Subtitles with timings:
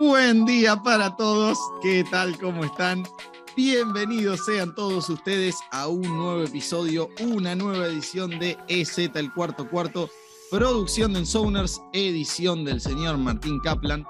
[0.00, 1.56] Buen día para todos.
[1.80, 2.36] ¿Qué tal?
[2.38, 3.04] ¿Cómo están?
[3.56, 9.68] Bienvenidos sean todos ustedes a un nuevo episodio, una nueva edición de EZ el cuarto
[9.68, 10.10] cuarto,
[10.50, 14.04] producción de Ensoners, edición del señor Martín Kaplan.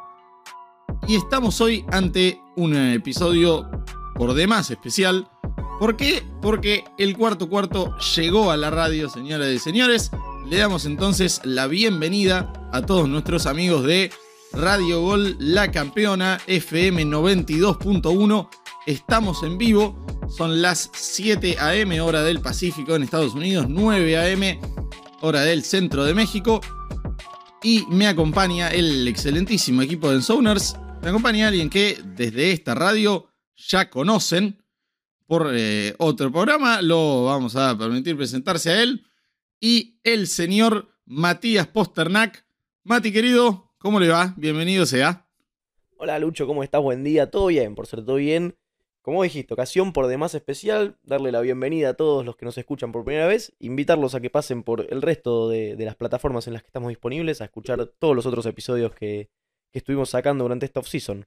[1.07, 3.71] Y estamos hoy ante un episodio
[4.15, 5.29] por demás especial.
[5.79, 6.23] ¿Por qué?
[6.41, 10.11] Porque el cuarto cuarto llegó a la radio, señoras y señores.
[10.47, 14.11] Le damos entonces la bienvenida a todos nuestros amigos de
[14.57, 18.49] Radio Gol La Campeona FM 92.1.
[18.87, 22.01] Estamos en vivo, son las 7 a.m.
[22.01, 24.61] hora del Pacífico en Estados Unidos, 9 a.m.
[25.23, 26.61] hora del centro de México.
[27.63, 30.77] Y me acompaña el excelentísimo equipo de Ensoners.
[31.03, 34.63] Me acompaña alguien que desde esta radio ya conocen
[35.27, 36.81] por eh, otro programa.
[36.81, 39.05] Lo vamos a permitir presentarse a él.
[39.61, 42.47] Y el señor Matías Posternak.
[42.85, 44.33] Mati, querido, ¿Cómo le va?
[44.39, 45.27] Bienvenido sea.
[45.99, 46.81] Hola Lucho, ¿cómo estás?
[46.81, 48.57] Buen día, todo bien, por ser todo bien.
[49.03, 52.93] Como dijiste, ocasión por demás especial, darle la bienvenida a todos los que nos escuchan
[52.93, 56.63] por primera vez, invitarlos a que pasen por el resto de, las plataformas en las
[56.63, 59.29] que estamos disponibles, a escuchar todos los otros episodios que,
[59.75, 61.27] estuvimos sacando durante esta off-season.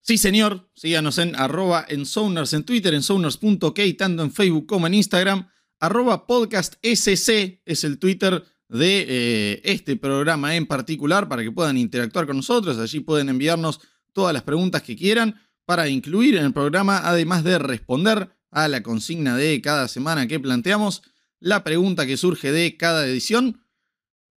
[0.00, 4.94] Sí, señor, síganos en arroba en en Twitter, en sounders.k, tanto en Facebook como en
[4.94, 11.52] Instagram, arroba podcast SC es el Twitter de eh, este programa en particular para que
[11.52, 12.78] puedan interactuar con nosotros.
[12.78, 13.80] Allí pueden enviarnos
[14.12, 18.82] todas las preguntas que quieran para incluir en el programa, además de responder a la
[18.82, 21.02] consigna de cada semana que planteamos,
[21.40, 23.60] la pregunta que surge de cada edición.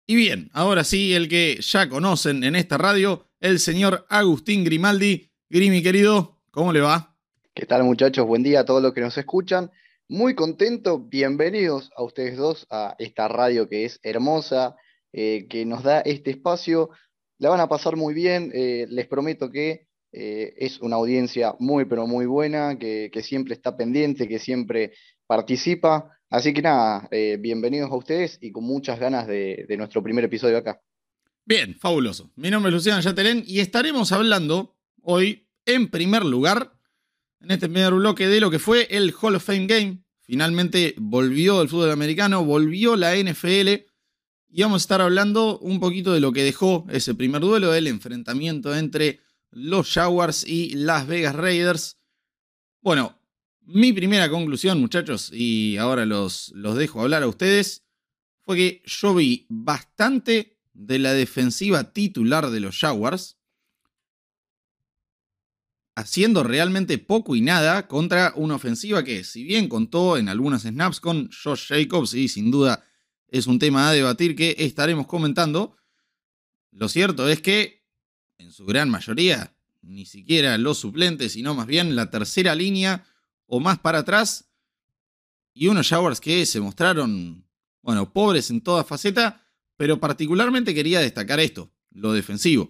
[0.08, 5.30] Y bien, ahora sí, el que ya conocen en esta radio, el señor Agustín Grimaldi.
[5.50, 7.16] Grimi, querido, ¿cómo le va?
[7.54, 8.26] ¿Qué tal muchachos?
[8.26, 9.72] Buen día a todos los que nos escuchan.
[10.10, 14.78] Muy contento, bienvenidos a ustedes dos a esta radio que es hermosa,
[15.12, 16.92] eh, que nos da este espacio.
[17.40, 21.84] La van a pasar muy bien, eh, les prometo que eh, es una audiencia muy,
[21.84, 24.94] pero muy buena, que, siempre está pendiente, que siempre
[25.26, 26.18] participa.
[26.30, 27.10] Así que nada,
[27.40, 30.80] bienvenidos a ustedes y con muchas ganas de, nuestro primer episodio acá.
[31.44, 32.32] Bien, fabuloso.
[32.38, 36.77] Mi nombre es Luciano Yatelén y estaremos hablando hoy, en primer lugar,
[37.42, 40.04] en este primer bloque de lo que fue el Hall of Fame Game.
[40.22, 43.86] Finalmente volvió el fútbol americano, volvió la NFL
[44.50, 47.88] y vamos a estar hablando un poquito de lo que dejó ese primer duelo, el
[47.88, 49.20] enfrentamiento entre
[49.52, 51.98] los Jaguars y Las Vegas Raiders.
[52.82, 53.20] Bueno,
[53.62, 57.84] mi primera conclusión, muchachos, y ahora los, los dejo hablar a ustedes,
[58.42, 63.37] fue que yo vi bastante de la defensiva titular de los Jaguars
[65.98, 71.00] haciendo realmente poco y nada contra una ofensiva que, si bien contó en algunas snaps
[71.00, 72.86] con Josh Jacobs, y sin duda
[73.30, 75.76] es un tema a debatir que estaremos comentando,
[76.72, 77.84] lo cierto es que,
[78.38, 83.04] en su gran mayoría, ni siquiera los suplentes, sino más bien la tercera línea
[83.48, 84.52] o más para atrás,
[85.52, 87.44] y unos Jaguars que se mostraron,
[87.82, 89.48] bueno, pobres en toda faceta,
[89.78, 92.70] pero particularmente quería destacar esto, lo defensivo,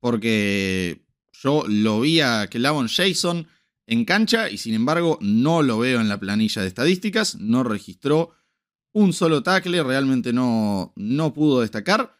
[0.00, 1.04] porque
[1.42, 3.48] yo lo vi a Clavon Jason
[3.86, 7.36] en cancha y sin embargo no lo veo en la planilla de estadísticas.
[7.36, 8.30] No registró
[8.92, 12.16] un solo tackle, realmente no, no pudo destacar.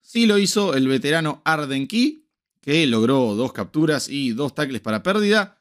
[0.00, 2.28] Sí lo hizo el veterano Arden Key,
[2.60, 5.60] que logró dos capturas y dos tackles para pérdida.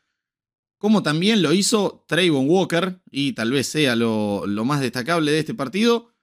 [0.78, 5.40] Como también lo hizo Trayvon Walker, y tal vez sea lo, lo más destacable de
[5.40, 6.14] este partido.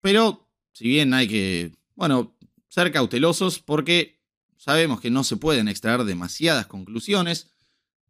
[0.00, 2.36] Pero, si bien hay que, bueno,
[2.68, 4.19] ser cautelosos porque
[4.60, 7.50] Sabemos que no se pueden extraer demasiadas conclusiones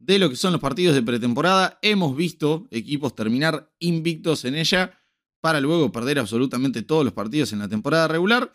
[0.01, 1.79] de lo que son los partidos de pretemporada.
[1.81, 4.99] Hemos visto equipos terminar invictos en ella
[5.41, 8.53] para luego perder absolutamente todos los partidos en la temporada regular.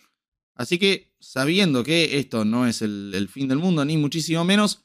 [0.56, 4.84] Así que, sabiendo que esto no es el, fin del mundo, ni muchísimo menos,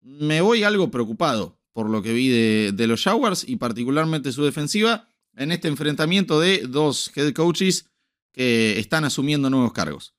[0.00, 4.44] me voy algo preocupado por lo que vi de, de, los Jaguars y particularmente su
[4.44, 7.88] defensiva en este enfrentamiento de dos head coaches
[8.32, 10.16] que están asumiendo nuevos cargos.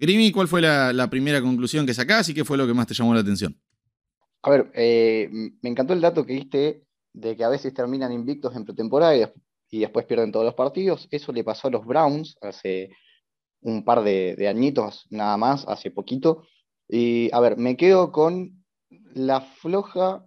[0.00, 2.94] Grimi, ¿cuál fue la, primera conclusión que sacás y qué fue lo que más te
[2.94, 3.60] llamó la atención?
[4.42, 5.28] A ver, eh,
[5.60, 9.32] me encantó el dato que diste de que a veces terminan invictos en pretemporada
[9.70, 11.08] y, después pierden todos los partidos.
[11.10, 12.90] Eso le pasó a los Browns hace
[13.60, 16.46] un par de, añitos nada más, hace poquito.
[16.88, 18.64] Y a ver, me quedo con
[19.14, 20.24] la floja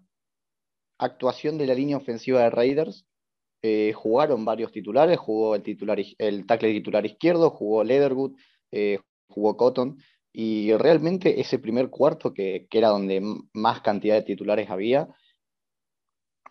[1.00, 3.06] actuación de la línea ofensiva de Raiders.
[3.64, 8.34] Eh, jugaron varios titulares, jugó el, titular, el tackle titular izquierdo, jugó Leatherwood,
[8.72, 9.00] eh,
[9.32, 9.98] jugó Cotton,
[10.34, 13.22] y realmente ese primer cuarto, que, era donde
[13.54, 15.10] más cantidad de titulares había,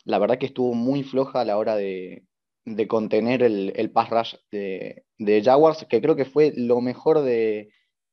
[0.04, 2.26] la verdad que estuvo muy floja a la hora de,
[2.88, 7.70] contener el, pass rush de, Jaguars, que creo que fue lo mejor de,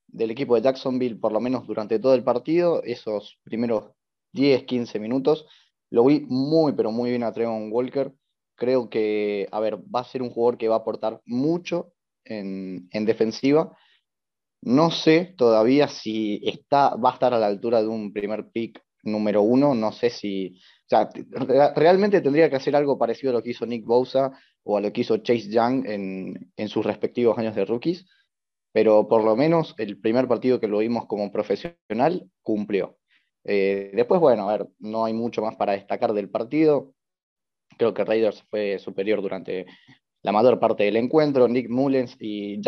[0.07, 3.91] del equipo de Jacksonville, por lo menos durante todo el partido, esos primeros
[4.33, 5.45] 10, 15 minutos,
[5.89, 8.13] lo vi muy, pero muy bien a Trevon Walker.
[8.55, 11.93] Creo que, a ver, va a ser un jugador que va a aportar mucho
[12.25, 13.77] en defensiva.
[14.61, 18.81] No sé todavía si está, va a estar a la altura de un primer pick
[19.03, 19.73] número uno.
[19.75, 20.59] No sé si.
[20.85, 21.09] O sea,
[21.75, 24.31] realmente tendría que hacer algo parecido a lo que hizo Nick Bosa
[24.63, 28.05] o a lo que hizo Chase Young en, en sus respectivos años de rookies.
[28.73, 32.97] Pero por lo menos el primer partido que lo vimos como profesional cumplió.
[33.43, 36.93] Eh, después, bueno, a ver, no hay mucho más para destacar del partido.
[37.77, 39.65] Creo que Raiders fue superior durante
[40.21, 41.47] la mayor parte del encuentro.
[41.47, 42.61] Nick Mullens y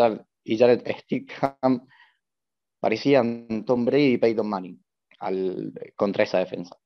[0.50, 1.86] y Jared Stickham
[2.80, 4.82] parecían Tom Brady y Peyton Manning
[5.20, 6.76] al, contra esa defensa.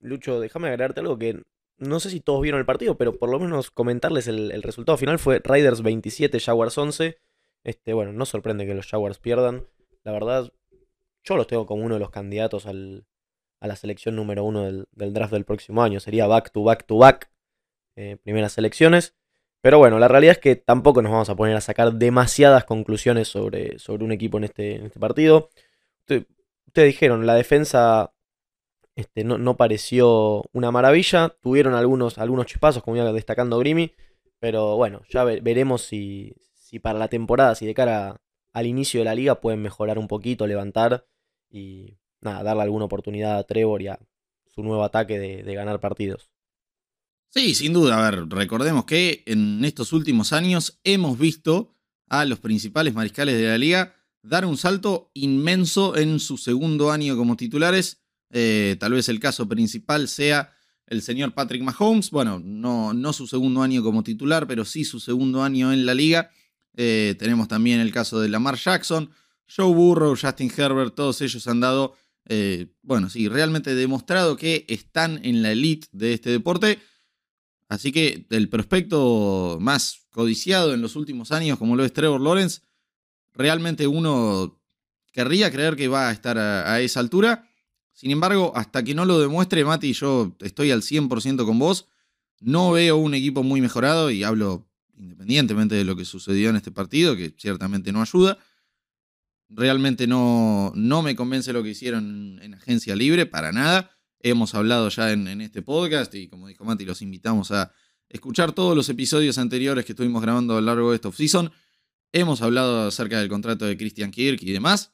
[0.00, 1.42] Lucho, déjame agregarte algo que
[1.76, 5.18] no sé si todos vieron el partido, pero por lo menos comentarles el, resultado final
[5.18, 7.18] fue Raiders 27, Jaguars 11.
[7.62, 9.66] Este, bueno, no sorprende que los Jaguars pierdan.
[10.02, 10.50] La verdad,
[11.22, 13.06] yo los tengo como uno de los candidatos al,
[13.60, 16.00] a la selección número uno del, draft del próximo año.
[16.00, 17.30] Sería back to back to back,
[17.96, 19.14] eh, primeras elecciones.
[19.64, 23.28] Pero bueno, la realidad es que tampoco nos vamos a poner a sacar demasiadas conclusiones
[23.28, 25.48] sobre, sobre un equipo en este, este partido.
[26.06, 28.12] Ustedes dijeron, la defensa
[28.94, 31.34] este, no, pareció una maravilla.
[31.40, 33.94] Tuvieron algunos, algunos chispazos, como iba destacando Grimy.
[34.38, 38.20] Pero bueno, ya veremos si, si para la temporada, si de cara
[38.52, 41.06] al inicio de la liga pueden mejorar un poquito, levantar
[41.48, 43.98] y darle alguna oportunidad a Trevor y a
[44.44, 46.33] su nuevo ataque de, ganar partidos.
[47.34, 47.98] Sí, sin duda.
[47.98, 51.74] A ver, recordemos que en estos últimos años hemos visto
[52.08, 57.16] a los principales mariscales de la liga dar un salto inmenso en su segundo año
[57.16, 58.04] como titulares.
[58.30, 60.52] Eh, tal vez el caso principal sea
[60.86, 62.12] el señor Patrick Mahomes.
[62.12, 66.30] Bueno, no, su segundo año como titular, pero sí su segundo año en la liga.
[66.76, 69.10] Eh, tenemos también el caso de Lamar Jackson,
[69.48, 71.96] Joe Burrow, Justin Herbert, todos ellos han dado
[72.26, 76.78] eh, bueno, sí, realmente demostrado que están en la elite de este deporte.
[77.74, 82.60] Así que el prospecto más codiciado en los últimos años, como lo es Trevor Lawrence,
[83.32, 84.60] realmente uno
[85.12, 87.50] querría creer que va a estar a, esa altura.
[87.92, 91.88] Sin embargo, hasta que no lo demuestre, Mati, yo estoy al 100% con vos.
[92.40, 96.70] No veo un equipo muy mejorado y hablo independientemente de lo que sucedió en este
[96.70, 98.38] partido, que ciertamente no ayuda.
[99.48, 103.93] Realmente no, no me convence lo que hicieron en Agencia Libre, para nada.
[104.26, 107.70] Hemos hablado ya en, este podcast y como dijo Mati, los invitamos a
[108.08, 111.52] escuchar todos los episodios anteriores que estuvimos grabando a lo largo de esta off-season.
[112.10, 114.90] Hemos hablado acerca del contrato de Christian Kirk y demás.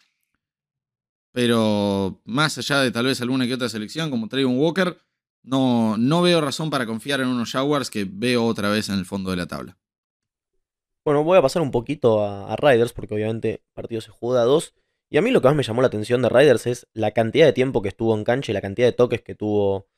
[1.31, 4.99] Pero más allá de tal vez alguna que otra selección como Trayvon Walker,
[5.45, 9.07] no, no veo razón para confiar en unos Jaguars que veo otra vez en el
[9.07, 9.79] fondo de la tabla.
[11.05, 14.43] Bueno, voy a pasar un poquito a, Riders, porque obviamente el partido se jugó a
[14.43, 14.75] dos.
[15.11, 17.45] Y a mí lo que más me llamó la atención de Riders es la cantidad
[17.45, 19.89] de tiempo que estuvo en cancha y la cantidad de toques que tuvo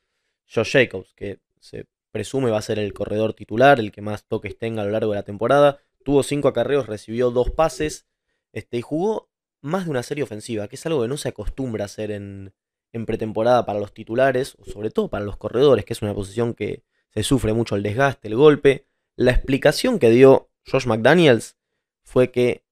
[0.51, 4.57] Josh Jacobs, que se presume va a ser el corredor titular, el que más toques
[4.57, 5.79] tenga a lo largo de la temporada.
[6.03, 8.07] Tuvo cinco acarreos, recibió dos pases
[8.53, 9.29] este, y jugó
[9.61, 12.53] más de una serie ofensiva, que es algo que no se acostumbra a hacer en,
[12.91, 16.55] en pretemporada para los titulares, o sobre todo para los corredores, que es una posición
[16.55, 18.87] que se sufre mucho el desgaste, el golpe.
[19.15, 21.55] La explicación que dio Josh McDaniels
[22.03, 22.63] fue que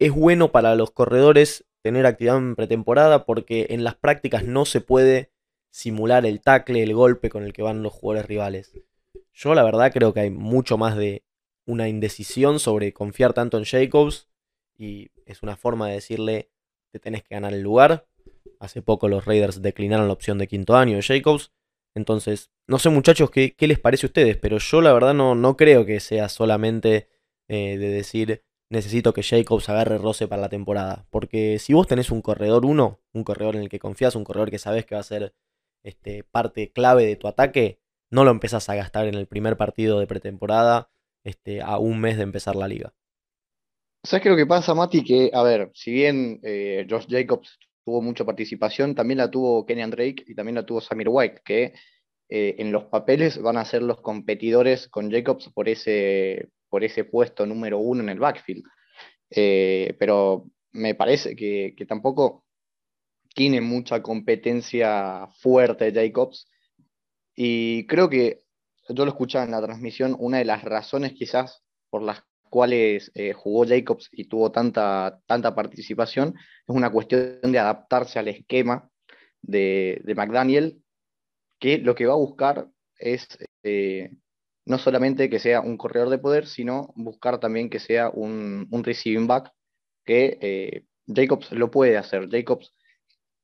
[0.00, 4.80] es bueno para los corredores tener actividad en pretemporada porque en las prácticas no se
[4.80, 5.30] puede
[5.70, 8.72] simular el tackle, el golpe con el que van los jugadores rivales.
[9.32, 11.22] Yo la verdad creo que hay mucho más de
[11.64, 14.28] una indecisión sobre confiar tanto en Jacobs
[14.76, 16.50] y es una forma de decirle
[16.90, 18.08] te tenés que ganar el lugar.
[18.58, 21.52] Hace poco los Raiders declinaron la opción de quinto año de Jacobs
[21.94, 25.56] entonces, no sé muchachos qué, les parece a ustedes, pero yo la verdad no, no
[25.56, 27.08] creo que sea solamente
[27.48, 31.06] eh, de decir necesito que Jacobs agarre roce para la temporada.
[31.10, 34.50] Porque si vos tenés un corredor 1, un corredor en el que confías, un corredor
[34.50, 35.34] que sabes que va a ser
[35.82, 39.98] este, parte clave de tu ataque, no lo empezás a gastar en el primer partido
[40.00, 40.90] de pretemporada
[41.24, 42.94] este, a un mes de empezar la liga.
[44.02, 45.04] ¿Sabes qué lo que pasa, Mati?
[45.04, 49.90] Que, a ver, si bien eh, Josh Jacobs tuvo mucha participación, también la tuvo Kenyan
[49.90, 51.74] Drake y también la tuvo Samir White, que
[52.28, 57.04] eh, en los papeles van a ser los competidores con Jacobs por ese, por ese
[57.04, 58.64] puesto número uno en el backfield.
[59.30, 62.44] Eh, pero me parece que, tampoco
[63.34, 66.48] tiene mucha competencia fuerte Jacobs.
[67.34, 68.42] Y creo que
[68.88, 73.32] yo lo escuchaba en la transmisión, una de las razones quizás por las cuales eh,
[73.32, 78.90] jugó Jacobs y tuvo tanta, tanta participación, es una cuestión de adaptarse al esquema
[79.40, 80.82] de, McDaniel,
[81.58, 83.26] que lo que va a buscar es
[83.62, 84.10] eh,
[84.70, 89.26] no solamente que sea un corredor de poder, sino buscar también que sea un, receiving
[89.26, 89.52] back
[90.04, 92.28] que eh, Jacobs lo puede hacer.
[92.30, 92.72] Jacobs,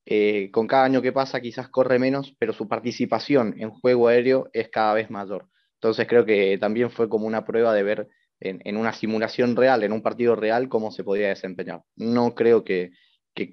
[0.05, 4.49] eh, con cada año que pasa, quizás corre menos, pero su participación en juego aéreo
[4.53, 5.49] es cada vez mayor.
[5.75, 9.93] Entonces creo que también fue como una prueba de ver en, una simulación real, en
[9.93, 11.83] un partido real, cómo se podía desempeñar.
[11.97, 12.93] No creo que,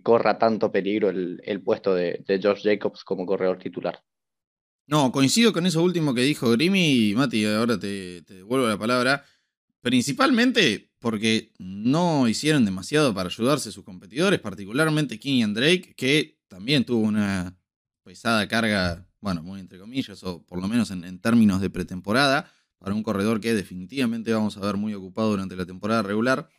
[0.03, 3.99] corra tanto peligro el, puesto de, de George Jacobs como corredor titular.
[4.85, 7.13] No, coincido con eso último que dijo Grimy.
[7.15, 9.23] Mati, ahora te, devuelvo la palabra.
[9.81, 17.01] Principalmente porque no hicieron demasiado para ayudarse sus competidores, particularmente Kenyan Drake, que también tuvo
[17.01, 17.57] una
[18.03, 22.95] pesada carga, bueno, muy entre comillas, o por lo menos en, términos de pretemporada, para
[22.95, 26.49] un corredor que definitivamente vamos a ver muy ocupado durante la temporada regular.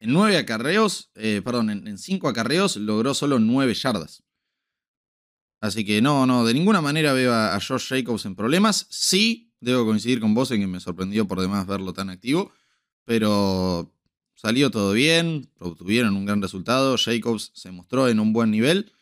[0.00, 4.24] En nueve acarreos, eh, perdón, en cinco acarreos logró solo nueve yardas.
[5.60, 8.86] Así que no, no, de ninguna manera veo a, Josh Jacobs en problemas.
[8.90, 12.52] Sí, debo coincidir con vos en que me sorprendió por demás verlo tan activo,
[13.04, 13.92] pero
[14.34, 18.92] salió todo bien, obtuvieron un gran resultado, Jacobs se mostró en un buen nivel,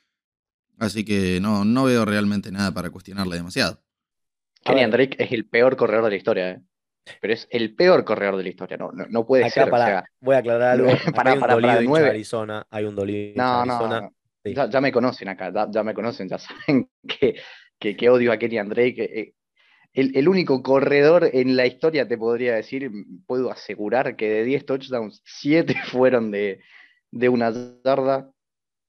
[0.78, 3.82] así que no, no veo realmente nada para cuestionarle demasiado.
[4.64, 6.62] Kenny Drake es el peor corredor de la historia, ¿eh?
[7.20, 9.70] pero es el peor corredor de la historia, no, no, puede ser.
[10.20, 10.88] voy a aclarar algo.
[11.14, 14.10] Para, hay un para, en Arizona, hay un dolido en Arizona.
[14.54, 17.36] Ya, me conocen acá, ya, me conocen, ya saben que,
[17.78, 18.94] que, odio a Kenny André.
[18.94, 19.34] Que, eh,
[19.92, 22.90] el, único corredor en la historia, te podría decir,
[23.26, 26.60] puedo asegurar que de 10 touchdowns, 7 fueron de,
[27.12, 27.50] una
[27.82, 28.30] yarda,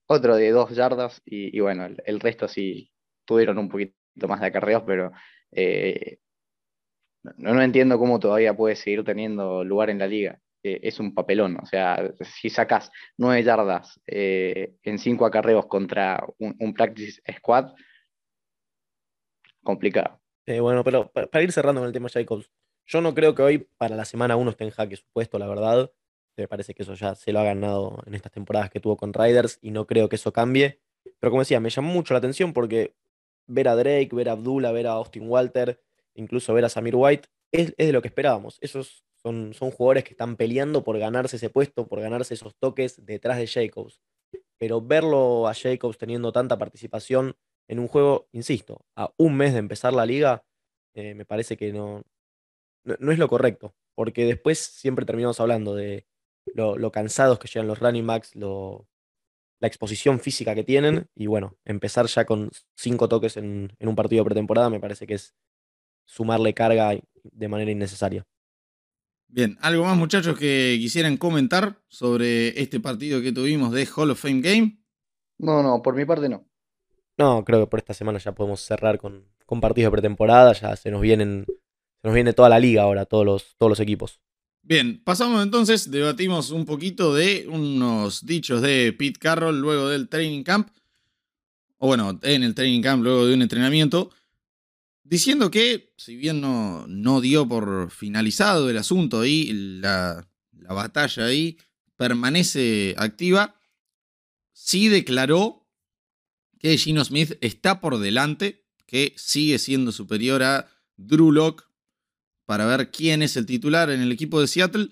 [0.06, 2.92] otro de 2 yardas, y, bueno, el, resto sí
[3.24, 3.94] tuvieron un poquito
[4.28, 5.12] más de acarreos, pero
[5.52, 6.18] eh,
[7.22, 10.40] no, no entiendo cómo todavía puede seguir teniendo lugar en la liga.
[10.68, 11.56] Eh, es un papelón.
[11.62, 17.72] O sea, si sacas nueve yardas eh, en cinco acarreos contra un, practice squad,
[19.62, 20.20] complicado.
[20.60, 22.50] bueno, pero para, ir cerrando con el tema Jacobs,
[22.86, 25.46] yo no creo que hoy para la semana uno esté en jaque su puesto, la
[25.46, 25.90] verdad.
[26.36, 29.12] Me parece que eso ya se lo ha ganado en estas temporadas que tuvo con
[29.12, 30.80] Riders y no creo que eso cambie.
[31.18, 32.94] Pero como decía, me llamó mucho la atención porque
[33.46, 35.82] ver a Drake, ver a Abdullah, ver a Austin Walter,
[36.14, 38.58] incluso ver a Samir White, es, es de lo que esperábamos.
[38.60, 43.38] Esos son, jugadores que están peleando por ganarse ese puesto, por ganarse esos toques detrás
[43.38, 44.00] de Jacobs.
[44.58, 47.36] Pero verlo a Jacobs teniendo tanta participación
[47.68, 50.44] en un juego, insisto, a un mes de empezar la liga,
[50.94, 52.02] eh, me parece que no,
[52.84, 53.74] no, es lo correcto.
[53.94, 56.06] Porque después siempre terminamos hablando de
[56.54, 58.88] lo, cansados que llegan los running backs, lo,
[59.60, 61.08] la exposición física que tienen.
[61.14, 65.14] Y bueno, empezar ya con cinco toques en, en un partido pretemporada me parece que
[65.14, 65.34] es
[66.06, 68.26] sumarle carga de manera innecesaria.
[69.30, 74.20] Bien, ¿algo más muchachos que quisieran comentar sobre este partido que tuvimos de Hall of
[74.20, 74.78] Fame Game?
[75.36, 76.48] No, no, por mi parte no.
[77.18, 80.74] No, creo que por esta semana ya podemos cerrar con, con partidos de pretemporada, ya
[80.76, 84.20] se nos vienen, se nos viene toda la liga ahora, todos los, todos los equipos.
[84.62, 90.42] Bien, pasamos entonces, debatimos un poquito de unos dichos de Pete Carroll luego del training
[90.42, 90.70] camp,
[91.78, 94.10] o bueno, en el training camp luego de un entrenamiento,
[95.08, 101.24] diciendo que, si bien no, no dio por finalizado el asunto y la, la batalla
[101.24, 101.58] ahí
[101.96, 103.60] permanece activa,
[104.52, 105.66] sí declaró
[106.58, 111.64] que Gino Smith está por delante, que sigue siendo superior a Drew Locke
[112.44, 114.88] para ver quién es el titular en el equipo de Seattle.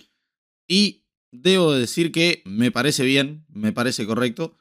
[0.68, 4.56] Y debo decir que me parece bien, me parece correcto.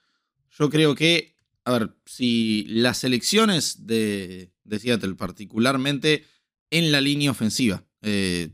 [0.58, 1.35] Yo creo que
[1.66, 6.24] a ver, si las elecciones de, Seattle, particularmente
[6.70, 8.52] en la línea ofensiva, eh,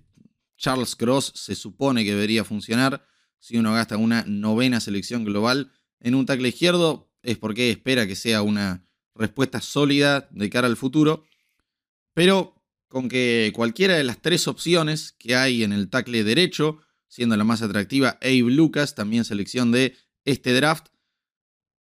[0.58, 3.06] Charles Cross se supone que debería funcionar.
[3.38, 8.16] Si uno gasta una novena selección global en un tackle izquierdo, es porque espera que
[8.16, 11.26] sea una respuesta sólida de cara al futuro.
[12.14, 17.36] Pero con que cualquiera de las tres opciones que hay en el tackle derecho, siendo
[17.36, 20.88] la más atractiva Abe Lucas, también selección de este draft,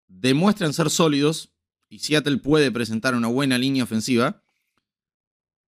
[0.08, 1.52] demuestran ser sólidos
[1.88, 4.42] y Seattle puede presentar una buena línea ofensiva,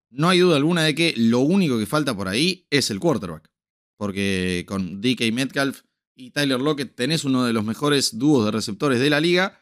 [0.09, 3.49] no hay duda alguna de que lo único que falta por ahí es el quarterback.
[3.95, 5.81] Porque con DK Metcalf
[6.15, 9.61] y Tyler Lockett tenés uno de los mejores dúos de receptores de la liga.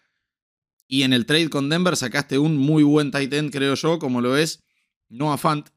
[0.87, 4.21] Y en el trade con Denver sacaste un muy buen tight end, creo yo, como
[4.21, 4.63] lo es
[5.09, 5.69] Noah Fant.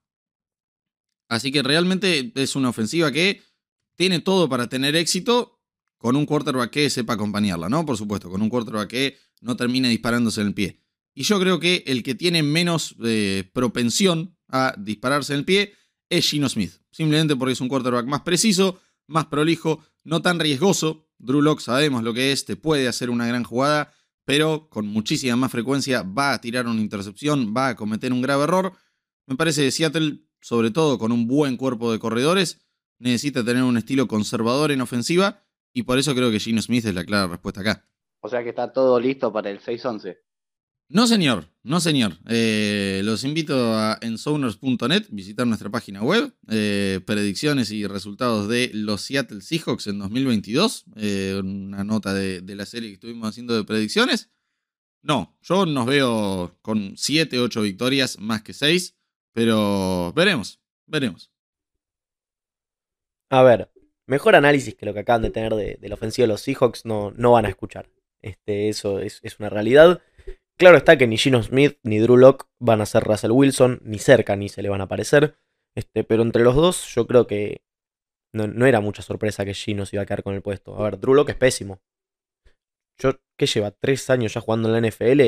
[1.28, 3.42] Así que realmente es una ofensiva que
[3.96, 5.59] tiene todo para tener éxito
[6.00, 7.84] con un quarterback que sepa acompañarla, ¿no?
[7.84, 10.80] Por supuesto, con un quarterback que no termine disparándose en el pie.
[11.14, 15.74] Y yo creo que el que tiene menos eh, propensión a dispararse en el pie
[16.08, 16.72] es Gino Smith.
[16.90, 21.06] Simplemente porque es un quarterback más preciso, más prolijo, no tan riesgoso.
[21.18, 23.92] Drew Locke sabemos lo que es, te puede hacer una gran jugada,
[24.24, 28.44] pero con muchísima más frecuencia va a tirar una intercepción, va a cometer un grave
[28.44, 28.72] error.
[29.26, 32.62] Me parece que Seattle, sobre todo con un buen cuerpo de corredores,
[32.98, 35.42] necesita tener un estilo conservador en ofensiva
[35.72, 37.86] y por eso creo que Gino Smith es la clara respuesta acá.
[38.20, 40.18] O sea que está todo listo para el 6-11.
[40.92, 42.18] No, señor, no, señor.
[42.28, 49.02] Eh, los invito a ensoners.net, visitar nuestra página web, eh, predicciones y resultados de los
[49.02, 53.62] Seattle Seahawks en 2022, eh, una nota de, de, la serie que estuvimos haciendo de
[53.62, 54.30] predicciones.
[55.02, 58.96] No, yo nos veo con 7, 8 victorias más que 6,
[59.32, 61.30] pero veremos, veremos.
[63.28, 63.70] A ver,
[64.10, 67.12] mejor análisis que lo que acaban de tener de, la ofensiva de los Seahawks no,
[67.12, 67.88] no van a escuchar.
[68.20, 70.02] Este, eso es, es una realidad.
[70.58, 73.98] Claro está que ni Gino Smith ni Drew Locke van a ser Russell Wilson, ni
[73.98, 75.36] cerca ni se le van a aparecer.
[75.74, 77.62] Este, pero entre los dos, yo creo que
[78.34, 80.76] no, no, era mucha sorpresa que Gino se iba a quedar con el puesto.
[80.76, 81.80] A ver, Drew Locke es pésimo.
[82.98, 85.20] Yo, que lleva tres años ya jugando en la NFL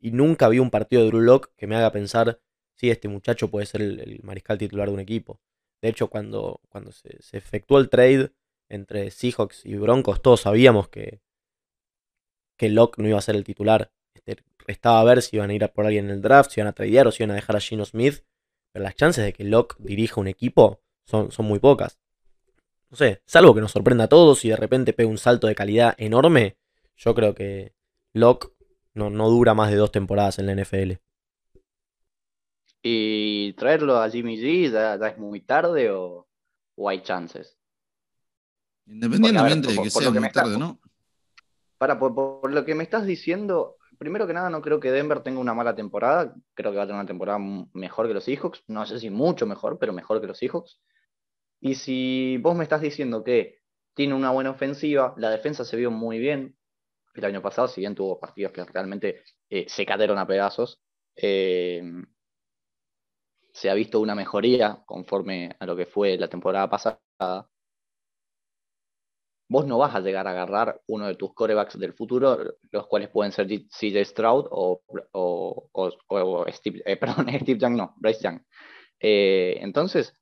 [0.00, 2.40] y nunca vi un partido de Drew Locke que me haga pensar
[2.74, 5.40] si sí, este muchacho puede ser el, mariscal titular de un equipo.
[5.84, 8.32] De hecho, cuando, cuando se, efectuó el trade
[8.70, 11.20] entre Seahawks y Broncos, todos sabíamos que,
[12.56, 13.92] que Locke no iba a ser el titular.
[14.14, 16.60] Este, restaba a ver si iban a ir a por alguien en el draft, si
[16.60, 18.24] iban a tradear o si iban a dejar a Gino Smith.
[18.72, 21.98] Pero las chances de que Locke dirija un equipo son, son muy pocas.
[22.88, 25.54] No sé, salvo que nos sorprenda a todos y de repente pegue un salto de
[25.54, 26.56] calidad enorme,
[26.96, 27.74] yo creo que
[28.14, 28.54] Locke
[28.94, 30.92] no, no dura más de dos temporadas en la NFL.
[32.86, 36.28] ¿Y traerlo a Jimmy G ya, ya es muy tarde o,
[36.74, 37.56] o, hay chances?
[38.84, 40.78] Independientemente ver, por, de que sea muy tarde, ¿no?
[41.78, 45.20] Para, por, por, lo que me estás diciendo, primero que nada, no creo que Denver
[45.20, 46.34] tenga una mala temporada.
[46.52, 47.38] Creo que va a tener una temporada
[47.72, 48.64] mejor que los Seahawks.
[48.68, 50.78] No sé si mucho mejor, pero mejor que los Seahawks.
[51.60, 53.62] Y si vos me estás diciendo que
[53.94, 56.54] tiene una buena ofensiva, la defensa se vio muy bien
[57.14, 60.82] el año pasado, si bien tuvo partidos que realmente eh, se cayeron a pedazos.
[61.16, 61.82] Eh,
[63.54, 67.48] se ha visto una mejoría conforme a lo que fue la temporada pasada.
[69.48, 72.36] Vos no vas a llegar a agarrar uno de tus corebacks del futuro,
[72.72, 78.24] los cuales pueden ser CJ Stroud o, o, Steve, eh, perdón, Steve Young, no, Bryce
[78.24, 78.40] Young.
[78.98, 80.12] Eh, entonces,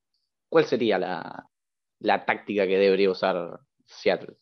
[0.50, 1.48] ¿cuál sería la,
[2.00, 4.36] la táctica que debería usar Seattle?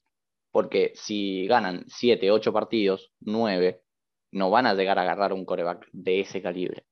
[0.50, 3.84] Porque si ganan 7, 8 partidos, 9,
[4.32, 6.86] no van a llegar a agarrar un coreback de ese calibre.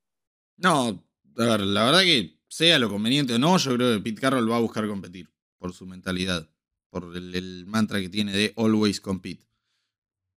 [0.58, 1.07] No,
[1.38, 4.50] a ver, la verdad que sea lo conveniente o no, yo creo que Pete Carroll
[4.50, 6.48] va a buscar competir por su mentalidad,
[6.90, 9.46] por el, mantra que tiene de always compete.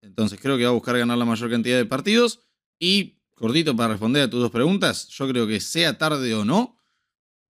[0.01, 2.41] Entonces creo que va a buscar ganar la mayor cantidad de partidos
[2.79, 6.77] y, cortito para responder a tus dos preguntas, yo creo que sea tarde o no,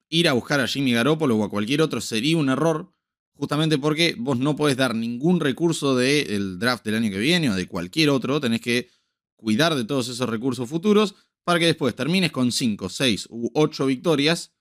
[0.09, 2.91] ir a buscar a Jimmy Garoppolo o a cualquier otro sería un error,
[3.33, 7.55] justamente porque vos no podés dar ningún recurso del draft del año que viene o
[7.55, 8.89] de cualquier otro, tenés que
[9.35, 11.15] cuidar de todos esos recursos futuros
[11.49, 14.53] para que después termines con 5, 6 u 8 victorias,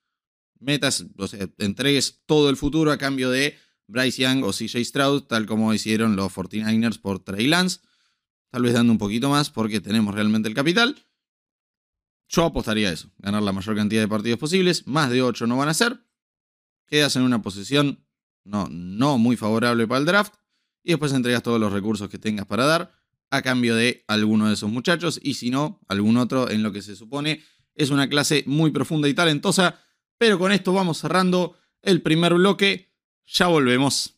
[0.59, 5.25] metas, o sea, entregues todo el futuro a cambio de Bryce Young o CJ Stroud,
[5.25, 7.81] tal como hicieron los 49ers por Trey Lance,
[8.51, 10.97] tal vez dando un poquito más porque tenemos realmente el capital.
[12.27, 15.59] Yo apostaría a eso, ganar la mayor cantidad de partidos posibles, más de 8 no
[15.59, 16.07] van a ser,
[16.87, 18.03] quedas en una posición
[18.45, 20.37] no, no muy favorable para el draft
[20.83, 22.98] y después entregas todos los recursos que tengas para dar
[23.31, 26.83] a cambio de alguno de esos muchachos y si no, algún otro en lo que
[26.83, 27.43] se supone
[27.75, 29.81] es una clase muy profunda y talentosa.
[30.19, 32.93] Pero con esto vamos cerrando el primer bloque.
[33.27, 34.15] Ya volvemos.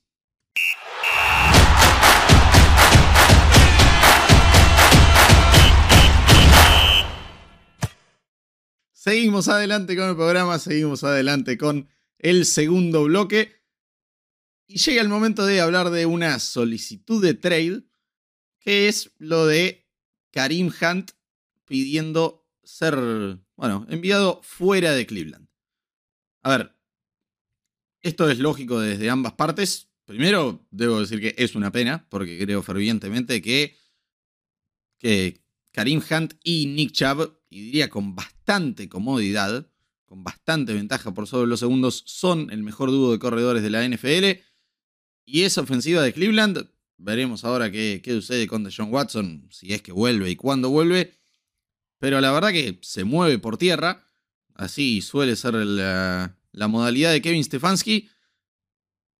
[8.92, 13.60] Seguimos adelante con el programa, seguimos adelante con el segundo bloque.
[14.66, 17.89] Y llega el momento de hablar de una solicitud de trade
[18.60, 19.88] que es lo de
[20.30, 21.12] Karim Hunt
[21.64, 22.94] pidiendo ser,
[23.56, 25.48] bueno, enviado fuera de Cleveland.
[26.42, 26.76] A ver,
[28.02, 29.88] esto es lógico desde ambas partes.
[30.04, 33.76] Primero, debo decir que es una pena, porque creo fervientemente que,
[34.98, 35.42] que
[35.72, 39.70] Karim Hunt y Nick Chubb, y diría con bastante comodidad,
[40.04, 43.86] con bastante ventaja por sobre los segundos, son el mejor dúo de corredores de la
[43.86, 44.42] NFL.
[45.24, 46.68] Y esa ofensiva de Cleveland
[47.02, 51.14] Veremos ahora qué, qué sucede con Deshaun Watson, si es que vuelve y cuándo vuelve.
[51.98, 54.04] Pero la verdad que se mueve por tierra.
[54.54, 58.10] Así suele ser la, la modalidad de Kevin Stefanski.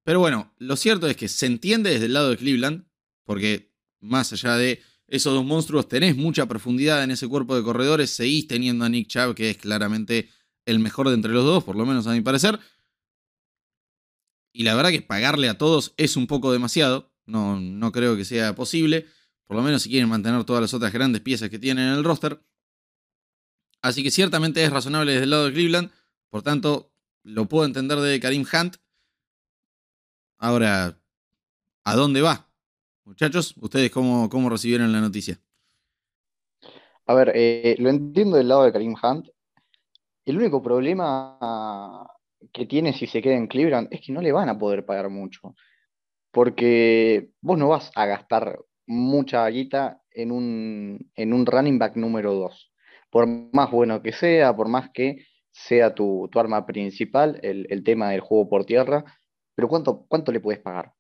[0.05, 2.85] Pero bueno, lo cierto es que se entiende desde el lado de Cleveland,
[3.25, 8.11] porque más allá de esos dos monstruos, tenés mucha profundidad en ese cuerpo de corredores,
[8.11, 10.29] seguís teniendo a Nick Chubb, que es claramente
[10.67, 12.61] el mejor de entre los dos, por lo menos a mi parecer.
[14.53, 17.10] Y la verdad que pagarle a todos es un poco demasiado.
[17.31, 19.07] No, no creo que sea posible.
[19.47, 22.05] Por lo menos si quieren mantener todas las otras grandes piezas que tienen en el
[22.05, 22.41] roster.
[23.83, 25.91] Así que ciertamente es razonable desde el lado de Cleveland.
[26.29, 28.77] Por tanto, lo puedo entender de Karim Hunt.
[30.39, 30.99] Ahora,
[31.85, 32.49] ¿a dónde va?
[33.05, 35.41] Muchachos, ¿ustedes cómo, cómo recibieron la noticia?
[37.07, 39.29] A ver, eh, lo entiendo del lado de Karim Hunt.
[40.25, 42.07] El único problema
[42.53, 45.11] que tiene si se queda en Cleveland es que no le van a poder pagar
[45.11, 45.55] mucho.
[46.33, 52.35] Porque vos no vas a gastar mucha guita en un, en un running back número
[52.35, 52.73] 2.
[53.11, 58.21] Por más bueno que sea, por más que sea tu, arma principal, el, tema del
[58.21, 59.05] juego por tierra,
[59.55, 60.93] pero ¿cuánto, cuánto le puedes pagar?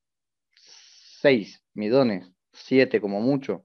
[1.22, 2.30] ¿6 millones?
[2.52, 3.64] ¿7 como mucho?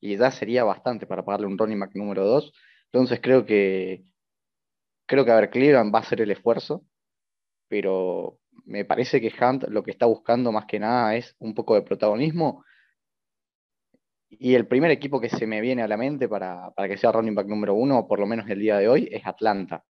[0.00, 2.52] Y ya sería bastante para pagarle un running back número 2.
[2.92, 4.04] Entonces creo que,
[5.06, 6.84] creo que, a ver, Cleveland va a hacer el esfuerzo,
[7.68, 11.74] pero me parece que Hunt lo que está buscando más que nada es un poco
[11.74, 12.64] de protagonismo.
[14.28, 17.34] Y el primer equipo que se me viene a la mente para, que sea running
[17.34, 19.84] back número uno, por lo menos el día de hoy, es Atlanta.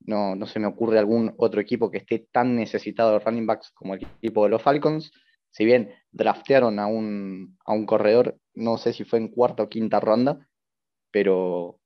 [0.00, 3.70] No, no se me ocurre algún otro equipo que esté tan necesitado de running backs
[3.72, 5.12] como el equipo de los Falcons.
[5.50, 9.68] Si bien draftearon a un, a un corredor, no sé si fue en cuarta o
[9.68, 10.48] quinta ronda,
[11.10, 11.78] pero,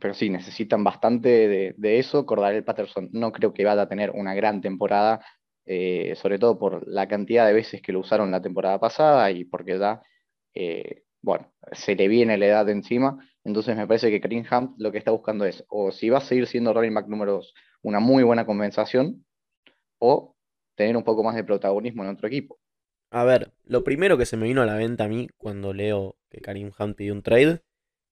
[0.00, 2.26] pero sí, necesitan bastante de, eso.
[2.26, 5.24] Cordarel Patterson no creo que vaya a tener una gran temporada,
[5.64, 9.44] eh, sobre todo por la cantidad de veces que lo usaron la temporada pasada y
[9.44, 10.02] porque ya,
[10.54, 13.18] eh, bueno, se le viene la edad encima.
[13.44, 16.46] Entonces me parece que Hunt lo que está buscando es, o si va a seguir
[16.46, 19.24] siendo running back número 2, una muy buena compensación,
[19.98, 20.36] o
[20.74, 22.58] tener un poco más de protagonismo en otro equipo.
[23.10, 26.16] A ver, lo primero que se me vino a la venta a mí cuando leo
[26.30, 27.62] que Karim Hunt pidió un trade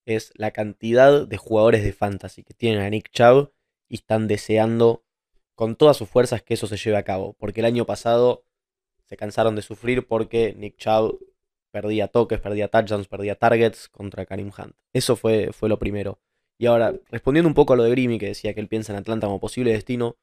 [0.05, 3.51] es la cantidad de jugadores de fantasy que tienen a Nick Chubb
[3.89, 5.03] y están deseando
[5.55, 7.33] con todas sus fuerzas que eso se lleve a cabo.
[7.39, 8.45] Porque el año pasado
[9.05, 11.19] se cansaron de sufrir porque Nick Chubb
[11.71, 14.75] perdía toques, perdía touchdowns, perdía targets contra Karim Hunt.
[14.93, 16.19] Eso fue, fue lo primero.
[16.57, 18.99] Y ahora, respondiendo un poco a lo de Grimy, que decía que él piensa en
[18.99, 20.17] Atlanta como posible destino,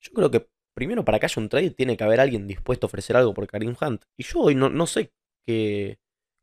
[0.00, 2.88] yo creo que primero para que haya un trade tiene que haber alguien dispuesto a
[2.88, 4.04] ofrecer algo por Karim Hunt.
[4.16, 5.12] Y yo hoy no, no sé
[5.44, 5.98] qué,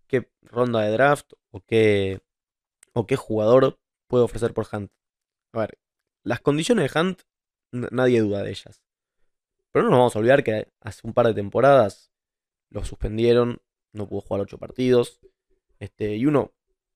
[0.08, 2.20] qué ronda de draft o qué,
[2.94, 4.92] o qué jugador puede ofrecer por Hunt.
[5.54, 5.80] A ver,
[6.24, 7.22] las condiciones de Hunt,
[7.72, 8.82] nadie duda de ellas.
[9.72, 12.12] Pero no nos vamos a olvidar que hace un par de temporadas
[12.70, 13.62] lo suspendieron,
[13.94, 15.20] no pudo jugar ocho partidos.
[15.80, 16.54] Este, y uno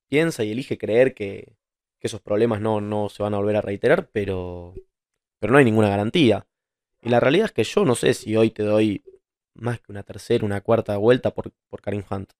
[0.10, 1.56] piensa y elige creer que,
[2.00, 4.74] esos problemas no, no, se van a volver a reiterar, pero,
[5.40, 6.46] pero no hay ninguna garantía.
[7.02, 9.06] Y la realidad es que yo no sé si hoy te doy
[9.54, 12.34] más que una tercera, una cuarta vuelta por, por Karim Hunt.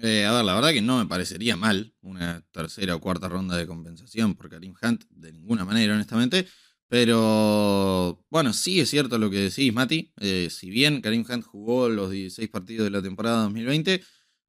[0.00, 3.56] Eh, a ver, la verdad que no me parecería mal una tercera o cuarta ronda
[3.56, 6.46] de compensación por Karim Hunt, de ninguna manera, honestamente.
[6.88, 10.12] Pero bueno, sí es cierto lo que decís, Mati.
[10.20, 14.02] Eh, si bien Karim Hunt jugó los 16 partidos de la temporada 2020,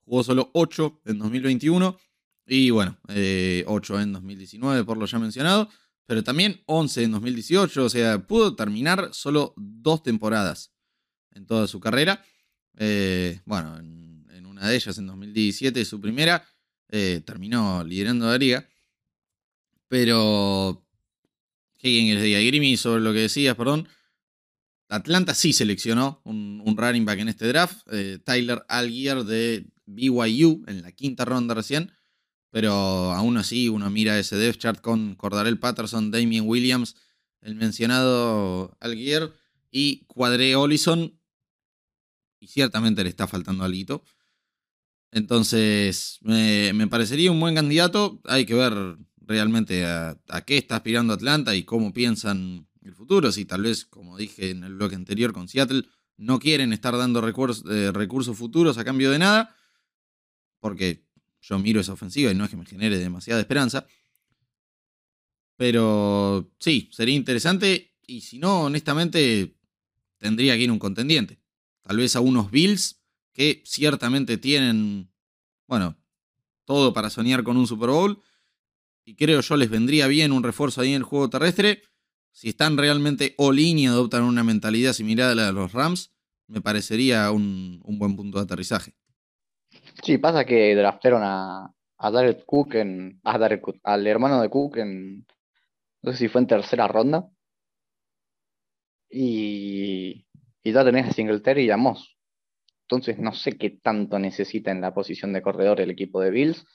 [0.06, 1.98] jugó solo 8 en 2021
[2.46, 3.66] y bueno, 8 eh,
[4.02, 5.70] en 2019 por lo ya mencionado,
[6.06, 10.72] pero también 11 en 2018, o sea, pudo terminar solo dos temporadas
[11.32, 12.24] en toda su carrera.
[12.78, 16.44] Eh, bueno, en, una de ellas en 2017, su primera,
[16.88, 18.68] terminó liderando la liga.
[19.88, 20.87] Pero
[21.88, 22.40] ¿Qué les diga?
[22.40, 23.88] Grimmy, sobre lo que decías, perdón.
[24.90, 27.88] Atlanta sí seleccionó un, running back en este draft.
[27.92, 31.92] Eh, Tyler Algier de BYU en la quinta ronda recién.
[32.52, 36.96] Pero aún así uno mira ese depth chart con Cordarel Patterson, Damien Williams,
[37.42, 39.32] el mencionado Algier
[39.72, 41.18] y Cuadre Olison.
[42.40, 44.04] Y ciertamente le está faltando algo.
[45.12, 48.22] Entonces, me parecería un buen candidato.
[48.26, 53.32] Hay que ver realmente a, qué está aspirando Atlanta y cómo piensan el futuro.
[53.32, 55.84] Si tal vez, como dije en el bloque anterior con Seattle,
[56.16, 59.56] no quieren estar dando recursos, eh, recursos futuros a cambio de nada,
[60.60, 61.06] porque
[61.42, 63.86] yo miro esa ofensiva y no es que me genere demasiada esperanza.
[65.58, 67.96] Pero sí, sería interesante.
[68.06, 69.58] Y si no, honestamente,
[70.18, 71.40] tendría que ir un contendiente.
[71.82, 73.02] Tal vez a unos Bills
[73.34, 75.12] que ciertamente tienen,
[75.68, 75.98] bueno,
[76.66, 78.22] todo para soñar con un Super Bowl
[79.08, 81.82] y creo yo les vendría bien un refuerzo ahí en el juego terrestre.
[82.34, 86.14] Si están realmente all in y adoptan una mentalidad similar a la de los Rams,
[86.48, 88.96] me parecería un, buen punto de aterrizaje.
[90.04, 93.22] Sí, pasa que draftaron a, a Cook en.
[93.24, 93.40] A
[93.84, 95.26] al hermano de Cook en.
[96.02, 97.30] No sé si fue en tercera ronda.
[99.10, 100.28] Y,
[100.64, 102.18] y ya tenés a Singletary y a Moss.
[102.82, 106.66] Entonces no sé qué tanto necesita en la posición de corredor el equipo de Bills.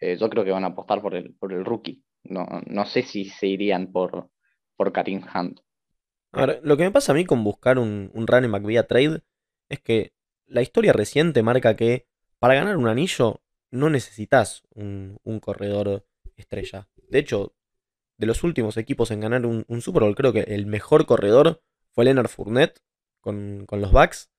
[0.00, 2.04] Eh, yo creo que van a apostar por el, por el rookie.
[2.24, 4.30] No, no sé si se irían por,
[4.76, 5.60] por Karim Hunt.
[6.32, 9.22] Ahora, lo que me pasa a mí con buscar un, un running back vía trade
[9.68, 10.12] es que
[10.46, 12.06] la historia reciente marca que
[12.38, 16.06] para ganar un anillo no necesitas un, corredor
[16.36, 16.88] estrella.
[17.08, 17.54] De hecho,
[18.16, 22.04] de los últimos equipos en ganar un, Super Bowl, creo que el mejor corredor fue
[22.04, 22.80] Leonard Fournette
[23.20, 24.30] con, con los Bucks,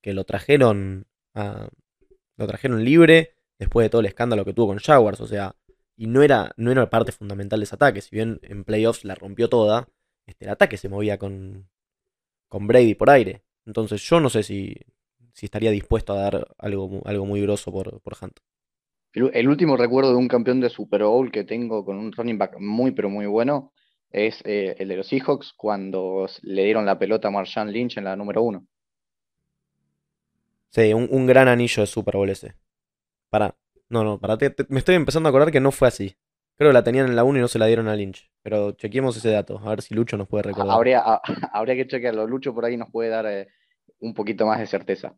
[0.00, 5.20] que lo trajeron Lo trajeron libre después de todo el escándalo que tuvo con Jaguars.
[5.20, 5.54] O sea,
[5.96, 8.00] y no era, no era parte fundamental de ese ataque.
[8.00, 9.88] Si bien en playoffs la rompió toda,
[10.26, 11.68] este, el ataque se movía con,
[12.48, 13.42] con Brady por aire.
[13.64, 14.76] Entonces yo no sé si,
[15.32, 18.38] si estaría dispuesto a dar algo, algo muy grosso por, por Hunt.
[19.16, 22.60] El, último recuerdo de un campeón de Super Bowl que tengo con un running back
[22.60, 23.72] muy pero muy bueno
[24.10, 28.04] es eh, el de los Seahawks cuando le dieron la pelota a Marshawn Lynch en
[28.04, 28.66] la número uno.
[30.68, 32.54] Sí, un, gran anillo de Super Bowl ese.
[33.30, 33.56] Para.
[33.88, 34.36] No, no, para.
[34.68, 36.16] me estoy empezando a acordar que no fue así.
[36.56, 38.30] Creo que la tenían en la 1 y no se la dieron a Lynch.
[38.42, 40.74] Pero chequemos ese dato, a ver si Lucho nos puede recordar.
[40.74, 41.02] Habría,
[41.52, 42.26] habría que chequearlo.
[42.26, 43.48] Lucho por ahí nos puede dar eh,
[44.00, 45.16] un poquito más de certeza.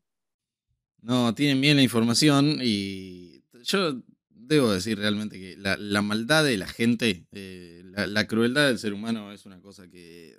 [1.01, 6.67] No, tienen bien la información y yo debo decir realmente que la, maldad de la
[6.67, 10.37] gente, eh, la, crueldad del ser humano es una cosa que,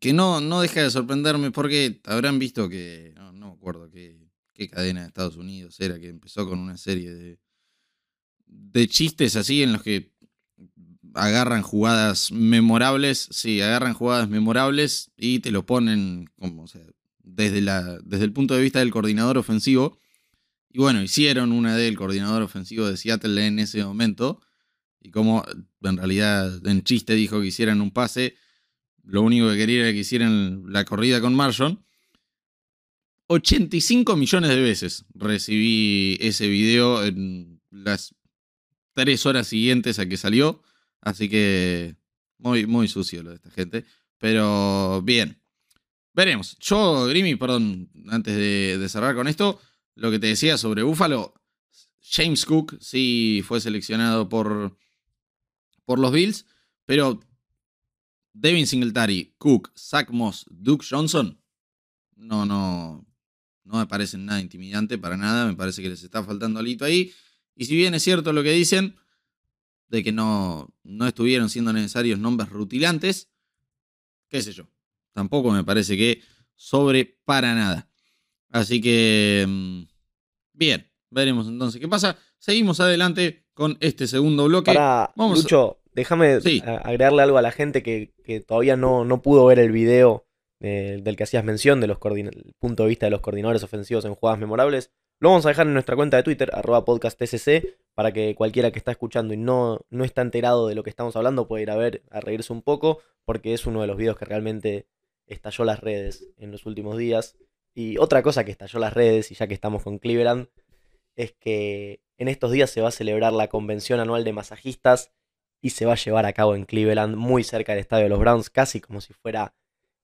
[0.00, 4.23] que no, no deja de sorprenderme porque habrán visto que, no, no me acuerdo qué,
[4.54, 7.38] qué cadena de Estados Unidos era, que empezó con una serie de,
[8.46, 10.14] de chistes así en los que
[11.14, 16.66] agarran jugadas memorables, sí, agarran jugadas memorables y te lo ponen como,
[17.22, 19.98] desde, la, desde el punto de vista del coordinador ofensivo.
[20.70, 24.40] Y bueno, hicieron una del coordinador ofensivo de Seattle en ese momento.
[25.00, 25.44] Y como
[25.82, 28.34] en realidad en chiste dijo que hicieran un pase,
[29.04, 31.83] lo único que quería era que hicieran la corrida con Marshall.
[33.26, 38.14] 85 millones de veces recibí ese video en las
[38.92, 40.62] tres horas siguientes a que salió.
[41.00, 41.96] Así que
[42.38, 43.84] muy, muy sucio lo de esta gente.
[44.18, 45.40] Pero bien.
[46.12, 46.56] Veremos.
[46.60, 49.60] Yo, Grimy, perdón, antes de, cerrar con esto,
[49.96, 51.34] lo que te decía sobre Buffalo,
[52.00, 54.78] James Cook sí fue seleccionado por,
[55.84, 56.46] por los Bills,
[56.86, 57.18] pero
[58.32, 61.40] Devin Singletary, Cook, Zach Moss, Duke Johnson,
[62.14, 63.04] no, no,
[63.64, 67.12] no me parecen nada intimidante para nada, me parece que les está faltando alito ahí.
[67.56, 68.96] Y si bien es cierto lo que dicen,
[69.88, 73.30] de que no, no estuvieron siendo necesarios nombres rutilantes,
[74.28, 74.68] qué sé yo,
[75.12, 76.22] tampoco me parece que
[76.54, 77.88] sobre para nada.
[78.50, 79.82] Así que, mm,
[80.52, 82.16] bien, veremos entonces qué pasa.
[82.38, 84.72] Seguimos adelante con este segundo bloque.
[84.72, 88.12] Para, Vamos Lucho, déjame agregarle algo a la gente que,
[88.46, 90.26] todavía no, no, pudo ver el video
[90.60, 91.96] del que hacías mención, del
[92.58, 94.90] punto de vista de los coordinadores ofensivos en jugadas memorables.
[95.20, 96.84] Lo vamos a dejar en nuestra cuenta de Twitter, arroba
[97.94, 101.16] para que cualquiera que está escuchando y no, no está enterado de lo que estamos
[101.16, 104.16] hablando pueda ir a ver, a reírse un poco, porque es uno de los videos
[104.18, 104.86] que realmente
[105.26, 107.36] estalló las redes en los últimos días.
[107.74, 110.48] Y otra cosa que estalló las redes, y ya que estamos con Cleveland,
[111.16, 115.12] es que en estos días se va a celebrar la convención anual de masajistas
[115.60, 118.18] y se va a llevar a cabo en Cleveland, muy cerca del estadio de los
[118.18, 119.54] Browns, casi como si fuera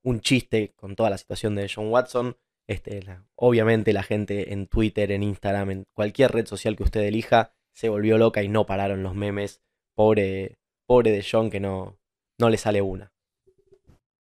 [0.03, 2.37] un chiste con toda la situación de John Watson.
[2.67, 7.53] Este, obviamente la gente en Twitter, en Instagram, en cualquier red social que usted elija,
[7.75, 9.61] se volvió loca y no pararon los memes.
[9.95, 11.99] Pobre, pobre de John que no,
[12.39, 13.13] no le sale una.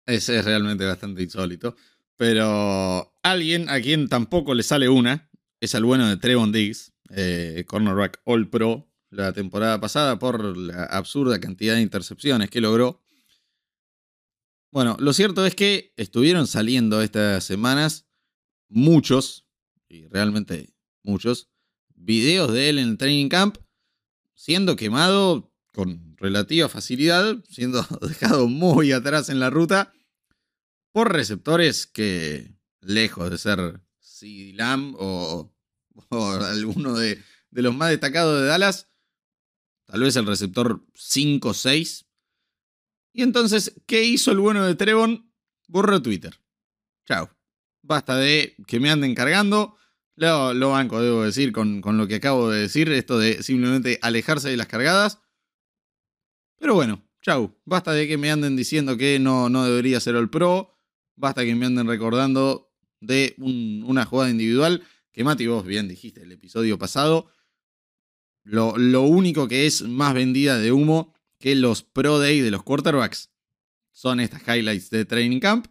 [0.07, 1.75] Ese es realmente bastante insólito.
[2.17, 7.65] Pero alguien a quien tampoco le sale una es al bueno de Trevon Diggs, eh,
[7.67, 13.03] cornerback All Pro, la temporada pasada por la absurda cantidad de intercepciones que logró.
[14.71, 18.07] Bueno, lo cierto es que estuvieron saliendo estas semanas
[18.69, 19.47] muchos,
[19.89, 21.49] y realmente muchos,
[21.95, 23.57] videos de él en el training camp
[24.37, 29.93] siendo quemado con relativa facilidad, siendo dejado muy atrás en la ruta
[30.93, 35.53] por receptores que, lejos de ser CD Lamb o,
[36.11, 38.89] alguno de, de, los más destacados de Dallas,
[39.87, 42.06] tal vez el receptor 5 6.
[43.17, 45.33] Y entonces, ¿qué hizo el bueno de Trevon?
[45.69, 46.39] Borró Twitter.
[47.07, 47.31] Chao.
[47.81, 49.75] Basta de que me anden cargando.
[50.17, 53.99] Lo, lo banco, debo decir, con, con lo que acabo de decir, esto de simplemente
[54.03, 55.19] alejarse de las cargadas.
[56.59, 57.59] Pero bueno, chau.
[57.65, 60.77] Basta de que me anden diciendo que no, no debería ser el pro.
[61.15, 66.33] Basta que me anden recordando de una jugada individual que Mati, vos bien dijiste el
[66.33, 67.31] episodio pasado.
[68.45, 72.63] Lo, lo, único que es más vendida de humo que los Pro Day de los
[72.63, 73.31] quarterbacks
[73.93, 75.67] son estas highlights de Training Camp.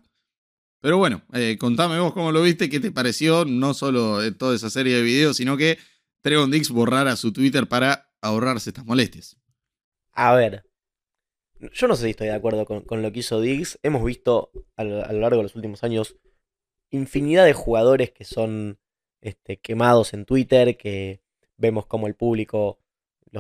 [0.82, 4.70] Pero bueno, eh, contame vos cómo lo viste, qué te pareció, no solo toda esa
[4.70, 5.80] serie de videos, sino que
[6.22, 9.38] Trevon Dix borrara su Twitter para ahorrarse estas molestias.
[10.12, 10.66] A ver,
[11.74, 13.80] yo no sé si estoy de acuerdo con, lo que hizo Diggs.
[13.84, 16.18] Hemos visto a lo, largo de los últimos años
[16.90, 18.80] infinidad de jugadores que son
[19.22, 21.22] este, quemados en Twitter, que
[21.58, 22.80] vemos como el público,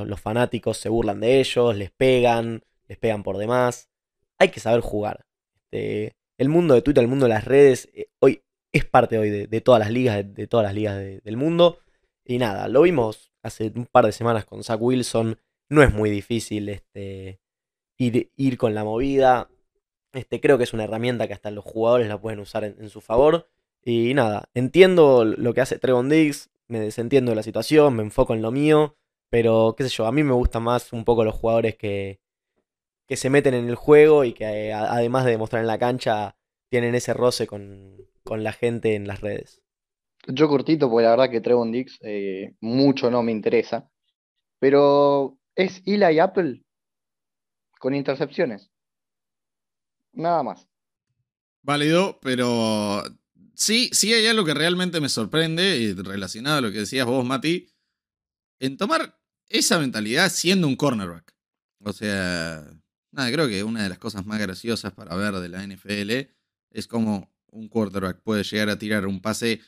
[0.03, 3.89] los, fanáticos se burlan de ellos, les pegan, les pegan por demás.
[4.37, 5.25] Hay que saber jugar.
[5.71, 9.29] Este, el mundo de Twitter, el mundo de las redes, eh, hoy es parte hoy
[9.29, 11.79] de, todas las ligas, de, todas las ligas del mundo.
[12.25, 15.39] Y nada, lo vimos hace un par de semanas con Zach Wilson.
[15.69, 17.39] No es muy difícil este,
[17.97, 19.49] ir, ir con la movida.
[20.11, 22.89] Este, creo que es una herramienta que hasta los jugadores la pueden usar en, en
[22.89, 23.47] su favor.
[23.83, 28.33] Y nada, entiendo lo que hace Trevon Diggs, me desentiendo de la situación, me enfoco
[28.33, 28.97] en lo mío,
[29.29, 32.19] pero qué sé yo, a mí me gustan más un poco los jugadores que,
[33.07, 36.35] que se meten en el juego y que eh, además de demostrar en la cancha,
[36.69, 39.61] tienen ese roce con, con la gente en las redes.
[40.27, 43.89] Yo cortito, porque la verdad que Trevon Diggs eh, mucho no me interesa.
[44.59, 46.63] Pero es Eli Apple
[47.79, 48.71] con intercepciones.
[50.13, 50.67] Nada más.
[51.61, 53.03] Válido, pero
[53.53, 57.25] sí, sí hay algo que realmente me sorprende, y relacionado a lo que decías vos,
[57.25, 57.67] Mati,
[58.65, 61.33] en tomar esa mentalidad siendo un cornerback.
[61.79, 62.65] O sea,
[63.11, 66.31] nada, creo que una de las cosas más graciosas para ver de la NFL
[66.71, 69.61] es cómo un quarterback puede llegar a tirar un pase,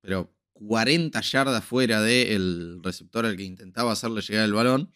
[0.00, 4.92] pero 40 yardas fuera del receptor al que intentaba hacerle llegar el balón.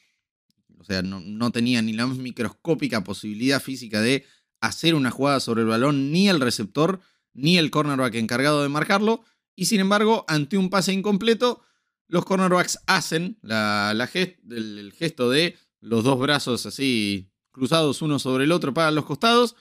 [0.79, 4.27] O sea, no, no tenía ni la más microscópica posibilidad física de
[4.61, 7.01] hacer una jugada sobre el balón, ni el receptor,
[7.33, 9.25] ni el cornerback encargado de marcarlo.
[9.55, 11.63] Y sin embargo, ante un pase incompleto,
[12.09, 18.75] los cornerbacks hacen el, gesto de los dos brazos así cruzados uno sobre el otro
[18.75, 19.57] para los costados.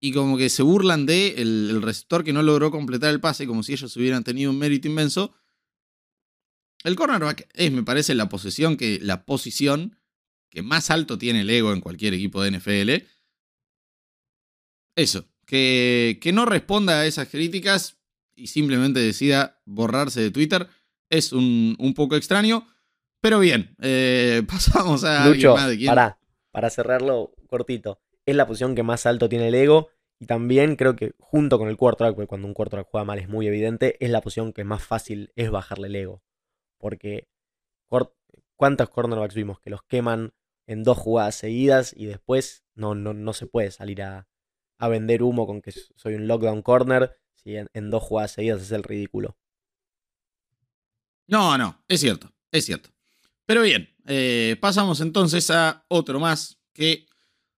[0.00, 3.62] Y como que se burlan de el, receptor que no logró completar el pase, como
[3.62, 5.34] si ellos hubieran tenido un mérito inmenso.
[6.82, 9.96] El cornerback es, me parece, la posición que, la posición
[10.50, 13.06] que más alto tiene el ego en cualquier equipo de NFL.
[14.96, 17.96] Eso, que no responda a esas críticas
[18.36, 20.68] y simplemente decida borrarse de Twitter
[21.10, 22.66] es un, un poco extraño.
[23.20, 26.18] Pero bien, eh, pasamos a Lucho, más pará,
[26.50, 29.88] para cerrarlo cortito, es la posición que más alto tiene el ego
[30.18, 33.28] y también creo que junto con el quarterback, porque cuando un quarterback juega mal es
[33.28, 36.22] muy evidente, es la posición que más fácil es bajarle el ego.
[36.78, 37.28] Porque
[38.56, 40.32] ¿cuántos cornerbacks vimos que los queman
[40.66, 44.28] en dos jugadas seguidas y después no, no, no se puede salir a,
[44.78, 48.62] a vender humo con que soy un lockdown corner si en, en dos jugadas seguidas
[48.62, 49.36] es el ridículo?
[51.26, 52.90] No, no, es cierto, es cierto.
[53.46, 57.06] Pero bien, eh, pasamos entonces a otro más que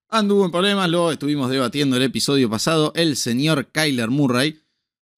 [0.08, 4.60] anduvo en problemas, lo estuvimos debatiendo el episodio pasado, el señor Kyler Murray.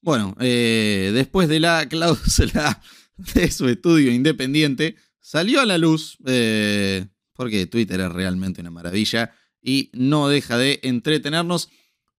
[0.00, 2.80] Bueno, eh, después de la cláusula
[3.34, 9.34] de su estudio independiente, salió a la luz, eh, porque Twitter es realmente una maravilla
[9.61, 11.68] y no deja de entretenernos,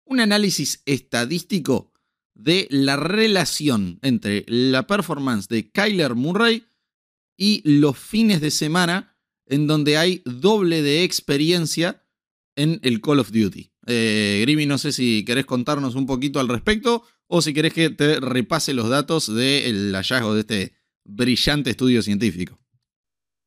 [0.06, 1.92] un análisis estadístico
[2.40, 6.64] de la relación entre la performance de Kyler Murray
[7.38, 12.06] y los fines de semana en donde hay doble de experiencia
[12.56, 13.72] en el Call of Duty.
[13.88, 18.20] Eh, no sé si querés contarnos un poquito al respecto o si querés que te
[18.20, 20.74] repase los datos del hallazgo de este
[21.04, 22.58] brillante estudio científico.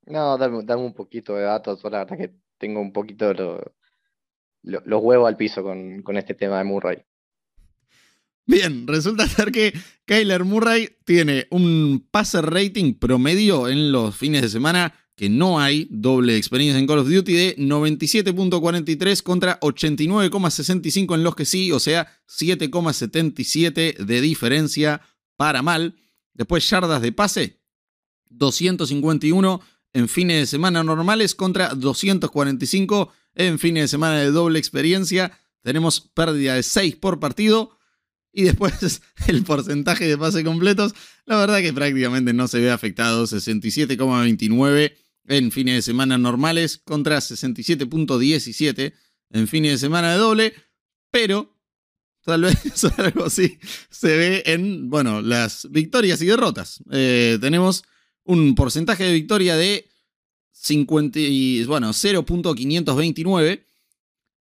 [0.07, 1.83] No, dame, un poquito de datos.
[1.85, 3.75] La verdad que tengo un poquito lo-
[4.63, 6.99] lo- los huevos al piso con, con este tema de Murray.
[8.47, 9.73] Bien, resulta ser que
[10.05, 15.87] Kyler Murray tiene un passer rating promedio en los fines de semana que no hay
[15.91, 21.79] doble experiencia en Call of Duty de 97.43 contra 89.65 en los que sí, o
[21.79, 25.03] sea, 7.77 de diferencia
[25.37, 25.95] para mal.
[26.33, 27.61] Después yardas de pase,
[28.31, 29.61] 251
[29.93, 35.39] en fines de semana normales contra 245 en fines de semana de doble experiencia.
[35.63, 37.79] Tenemos pérdida de 6 por partido.
[38.33, 40.95] Y después el porcentaje de pase completos,
[41.27, 44.95] la verdad que prácticamente no se ve afectado, 67,29
[45.29, 48.93] en fines de semana normales contra 67,17
[49.31, 50.55] en fines de semana de doble,
[51.11, 51.57] pero
[52.25, 53.59] tal vez algo así
[53.91, 56.83] se ve en, bueno, las victorias y derrotas.
[56.91, 57.85] Eh, tenemos
[58.25, 59.89] un porcentaje de victoria de
[60.53, 63.65] 50, y, bueno, 0.529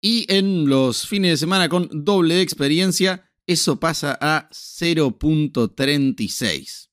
[0.01, 6.91] y en los fines de semana con doble de experiencia eso pasa a 0.36.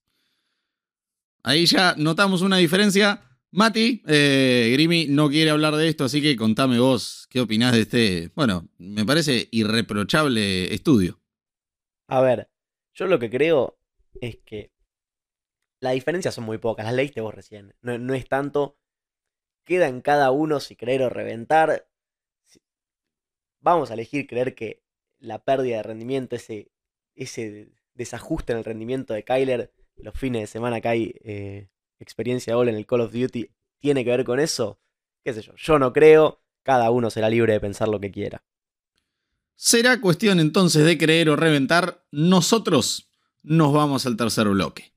[1.43, 3.23] Ahí ya notamos una diferencia.
[3.51, 7.81] Mati, eh, Grimi no quiere hablar de esto, así que contame vos qué opinás de
[7.81, 11.19] este, bueno, me parece irreprochable estudio.
[12.07, 12.49] A ver,
[12.93, 13.77] yo lo que creo
[14.21, 14.71] es que
[15.79, 17.73] las diferencias son muy pocas, las leíste vos recién.
[17.81, 18.77] No, no es tanto.
[19.65, 21.87] Queda en cada uno si creer o reventar.
[23.59, 24.82] Vamos a elegir creer que
[25.23, 26.69] la pérdida de rendimiento, ese,
[27.15, 31.69] ese desajuste en el rendimiento de Kyler, los fines de semana que hay eh,
[31.99, 33.49] experiencia doble en el Call of Duty,
[33.79, 34.79] tiene que ver con eso.
[35.23, 35.53] ¿Qué sé yo?
[35.55, 36.41] Yo no creo.
[36.61, 38.43] Cada uno será libre de pensar lo que quiera.
[39.55, 42.05] Será cuestión entonces de creer o reventar.
[42.11, 43.09] Nosotros
[43.43, 44.92] nos vamos al tercer bloque.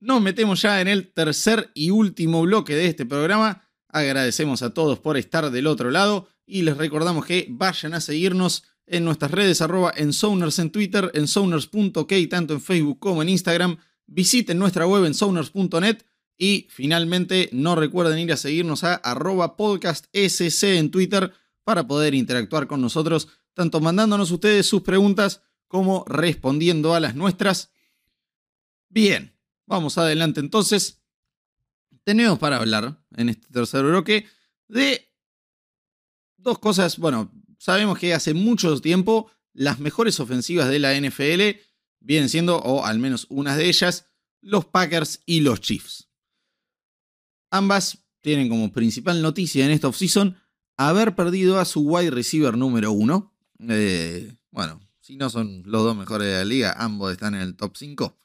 [0.00, 3.68] Nos metemos ya en el tercer y último bloque de este programa.
[3.88, 8.64] Agradecemos a todos por estar del otro lado y les recordamos que vayan a seguirnos
[8.86, 13.78] en nuestras redes arroba en en Twitter, en Sounders.ok, tanto en Facebook como en Instagram.
[14.06, 16.04] Visiten nuestra web en Sounders.net
[16.38, 21.32] y finalmente no recuerden ir a seguirnos a arroba podcast SC en Twitter
[21.64, 27.72] para poder interactuar con nosotros, tanto mandándonos ustedes sus preguntas como respondiendo a las nuestras.
[28.88, 29.37] Bien,
[29.68, 31.02] vamos adelante entonces.
[32.02, 34.26] Tenemos para hablar en este tercer bloque
[34.66, 35.12] de
[36.38, 36.98] dos cosas.
[36.98, 41.60] Bueno, sabemos que hace mucho tiempo las mejores ofensivas de la NFL
[42.00, 44.06] vienen siendo, o al menos unas de ellas,
[44.40, 46.08] los Packers y los Chiefs.
[47.50, 50.36] Ambas tienen como principal noticia en esta offseason
[50.76, 53.34] haber perdido a su wide receiver número uno.
[53.68, 57.56] Eh, bueno, si no son los dos mejores de la liga, ambos están en el
[57.56, 58.16] top 5.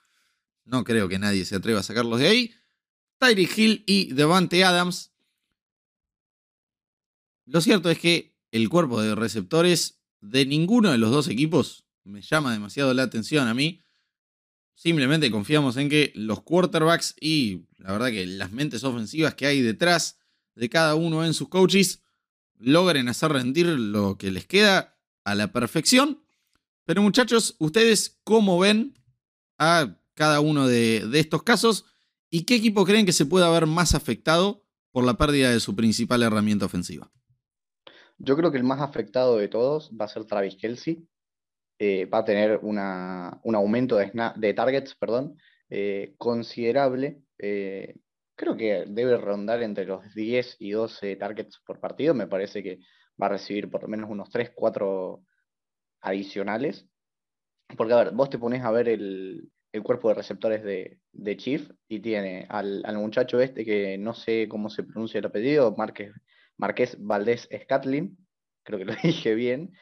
[0.65, 2.55] No creo que nadie se atreva a sacarlos de ahí.
[3.19, 5.11] Tyreek Hill y Devante Adams.
[7.45, 12.21] Lo cierto es que el cuerpo de receptores de ninguno de los dos equipos me
[12.21, 13.81] llama demasiado la atención a mí.
[14.75, 19.61] Simplemente confiamos en que los quarterbacks y la verdad que las mentes ofensivas que hay
[19.61, 20.19] detrás
[20.55, 22.01] de cada uno en sus coaches
[22.57, 26.23] logren hacer rendir lo que les queda a la perfección.
[26.85, 28.97] Pero muchachos, ¿ustedes cómo ven
[29.57, 31.85] a cada uno de, estos casos
[32.29, 35.75] y qué equipo creen que se pueda ver más afectado por la pérdida de su
[35.75, 37.11] principal herramienta ofensiva?
[38.17, 41.07] Yo creo que el más afectado de todos va a ser Travis Kelsey.
[41.79, 45.37] Eh, va a tener un aumento de, de targets perdón,
[45.69, 47.23] eh, considerable.
[47.39, 47.95] Eh,
[48.35, 52.13] creo que debe rondar entre los 10 y 12 targets por partido.
[52.13, 52.79] Me parece que
[53.21, 55.23] va a recibir por lo menos unos 3, 4
[56.01, 56.87] adicionales.
[57.75, 59.49] Porque, a ver, vos te pones a ver el,
[59.81, 64.83] cuerpo de receptores de, Chief y tiene al, muchacho este que no sé cómo se
[64.83, 66.13] pronuncia el apellido, Márquez,
[66.57, 68.15] Marqués Valdés Scatlin,
[68.63, 69.73] creo que lo dije bien.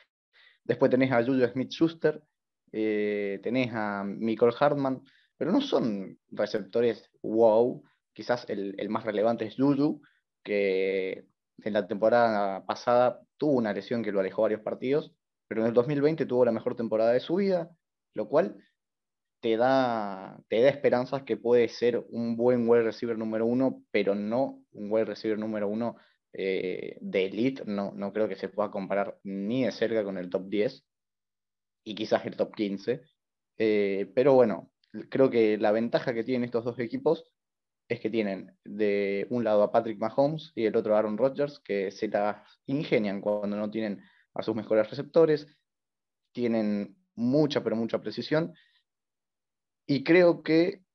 [0.63, 2.23] Después tenés a Julio Smith Schuster,
[2.71, 5.01] eh, tenés a Michael Hartman,
[5.35, 7.83] pero no son receptores wow
[8.13, 10.01] quizás el, más relevante es Juju,
[10.43, 11.25] que
[11.63, 15.13] en la temporada pasada tuvo una lesión que lo alejó varios partidos,
[15.47, 17.69] pero en el 2020 tuvo la mejor temporada de su vida,
[18.13, 18.57] lo cual
[19.41, 24.15] te da, te da esperanzas que puede ser un buen wide receiver número uno, pero
[24.15, 25.97] no un wide receiver número uno
[26.33, 27.63] eh, de elite.
[27.65, 30.85] No, no creo que se pueda comparar ni de cerca con el top 10
[31.83, 33.01] y quizás el top 15.
[33.57, 34.71] Eh, pero bueno,
[35.09, 37.25] creo que la ventaja que tienen estos dos equipos
[37.89, 41.59] es que tienen de un lado a Patrick Mahomes y el otro a Aaron Rodgers,
[41.59, 44.01] que se las ingenian cuando no tienen
[44.33, 45.47] a sus mejores receptores,
[46.31, 48.53] tienen mucha, pero mucha precisión,
[49.91, 50.85] y creo que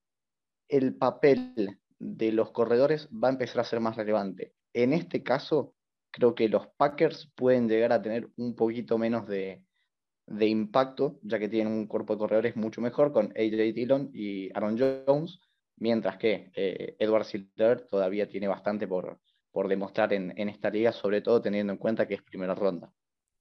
[0.68, 4.55] el papel de los corredores va a empezar a ser más relevante.
[4.72, 5.74] En este caso,
[6.11, 9.62] creo que los Packers pueden llegar a tener un poquito menos de,
[10.26, 14.49] de impacto, ya que tienen un cuerpo de corredores mucho mejor con AJ Dillon y
[14.57, 15.40] Aaron Jones,
[15.76, 19.20] mientras que eh, Edward Silver todavía tiene bastante por,
[19.51, 22.90] por demostrar en, esta liga, sobre todo teniendo en cuenta que es primera ronda.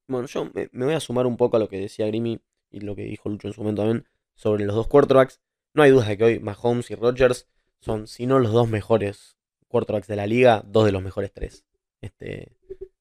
[0.09, 2.93] Bueno, yo me, voy a sumar un poco a lo que decía Grimy y lo
[2.93, 5.39] que dijo Lucho en su momento también sobre los dos quarterbacks.
[5.75, 7.49] No hay duda de que hoy Mahomes y Rodgers
[7.81, 11.65] son, si no los dos mejores quarterbacks de la liga, dos de los mejores tres.
[11.99, 12.53] Este,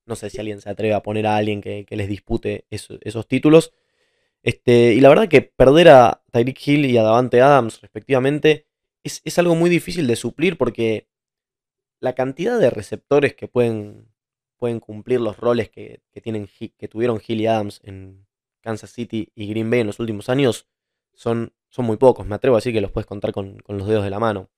[0.06, 3.72] no sé si alguien se atreve a poner a alguien que, les dispute esos títulos.
[4.42, 8.66] Este, y la verdad que perder a Tyreek Hill y a Davante Adams, respectivamente,
[9.04, 11.08] es, algo muy difícil de suplir porque
[12.00, 14.08] la cantidad de receptores que pueden,
[14.80, 16.00] cumplir los roles que
[16.90, 18.26] tuvieron Hill y Adams en
[18.62, 20.66] Kansas City y Green Bay en los últimos años
[21.14, 22.26] son, son muy pocos.
[22.26, 24.50] Me atrevo a decir que los puedes contar con, los dedos de la mano.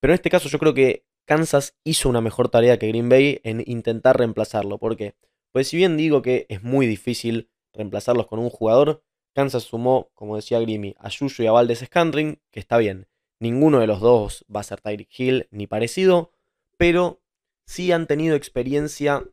[0.00, 3.40] Pero en este caso yo creo que Kansas hizo una mejor tarea que Green Bay
[3.44, 4.78] en intentar reemplazarlo.
[4.78, 5.14] ¿Por qué?
[5.52, 9.02] Pues si bien digo que es muy difícil reemplazarlos con un jugador,
[9.34, 13.06] Kansas sumó, como decía Grimmy, a Yuyu y a Valdez Scantling, que está bien.
[13.38, 16.32] Ninguno de los dos va a ser Tyreek Hill ni parecido,
[16.76, 17.22] pero
[17.64, 19.24] sí han tenido experiencia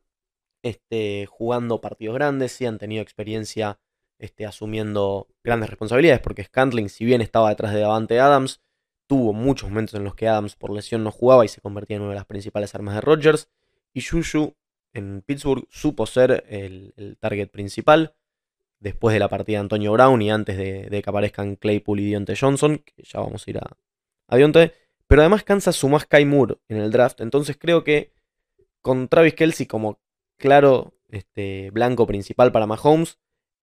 [0.64, 3.80] este, jugando partidos grandes, sí han tenido experiencia
[4.20, 8.62] este, asumiendo grandes responsabilidades, porque Scantling, si bien estaba detrás de Davante Adams,
[9.08, 12.04] tuvo muchos momentos en los que Adams por lesión no jugaba y se convertía en
[12.04, 13.50] una de las principales armas de Rodgers,
[13.94, 14.56] y Juju
[14.94, 18.16] en Pittsburgh supo ser el, target principal,
[18.80, 22.06] después de la partida de Antonio Brown y antes de, de que aparezcan Claypool y
[22.06, 23.78] Dionte Johnson, que ya vamos a ir a,
[25.08, 27.22] pero además Kansas sumó a Sky Moore en el draft.
[27.22, 28.12] Entonces creo que
[28.82, 30.00] con Travis Kelsey como
[30.38, 33.18] claro este, blanco principal para Mahomes,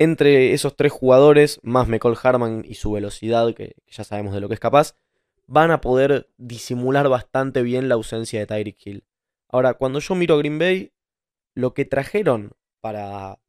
[0.04, 4.48] entre esos tres jugadores, más Michael Harman y su velocidad, que ya sabemos de lo
[4.48, 4.94] que es capaz,
[5.46, 9.04] van a poder disimular bastante bien la ausencia de Tyreek Hill.
[9.48, 10.92] Ahora, cuando yo miro a Green Bay,
[11.54, 13.40] lo que trajeron para,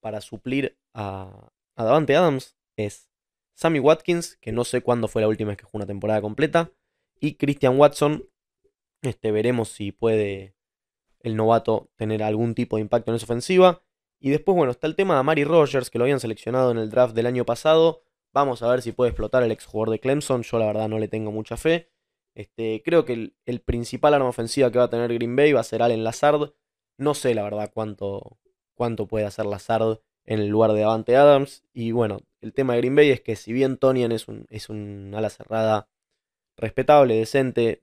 [0.00, 3.08] para suplir a, a Davante Adams es
[3.54, 6.72] Sammy Watkins, que no sé cuándo fue la última vez que jugó una temporada completa,
[7.20, 8.28] y Christian Watson.
[9.02, 10.56] Este, veremos si puede
[11.20, 13.82] el novato tener algún tipo de impacto en esa ofensiva.
[14.24, 16.88] Y después, bueno, está el tema de Mari Rogers, que lo habían seleccionado en el
[16.88, 18.04] draft del año pasado.
[18.32, 20.42] Vamos a ver si puede explotar el exjugador de Clemson.
[20.42, 21.90] Yo la verdad no le tengo mucha fe.
[22.34, 25.62] Este, creo que el, principal arma ofensiva que va a tener Green Bay va a
[25.62, 26.54] ser Allen Lazard.
[26.96, 28.38] No sé la verdad cuánto,
[28.72, 31.62] cuánto puede hacer Lazard en el lugar de Davante Adams.
[31.74, 34.70] Y bueno, el tema de Green Bay es que si bien Tonian es un, es
[34.70, 35.90] un ala cerrada
[36.56, 37.82] respetable, decente,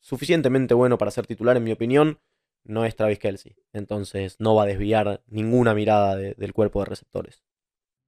[0.00, 2.20] suficientemente bueno para ser titular en mi opinión,
[2.64, 3.56] no es Travis Kelsey.
[3.72, 7.42] Entonces no va a desviar ninguna mirada del cuerpo de receptores.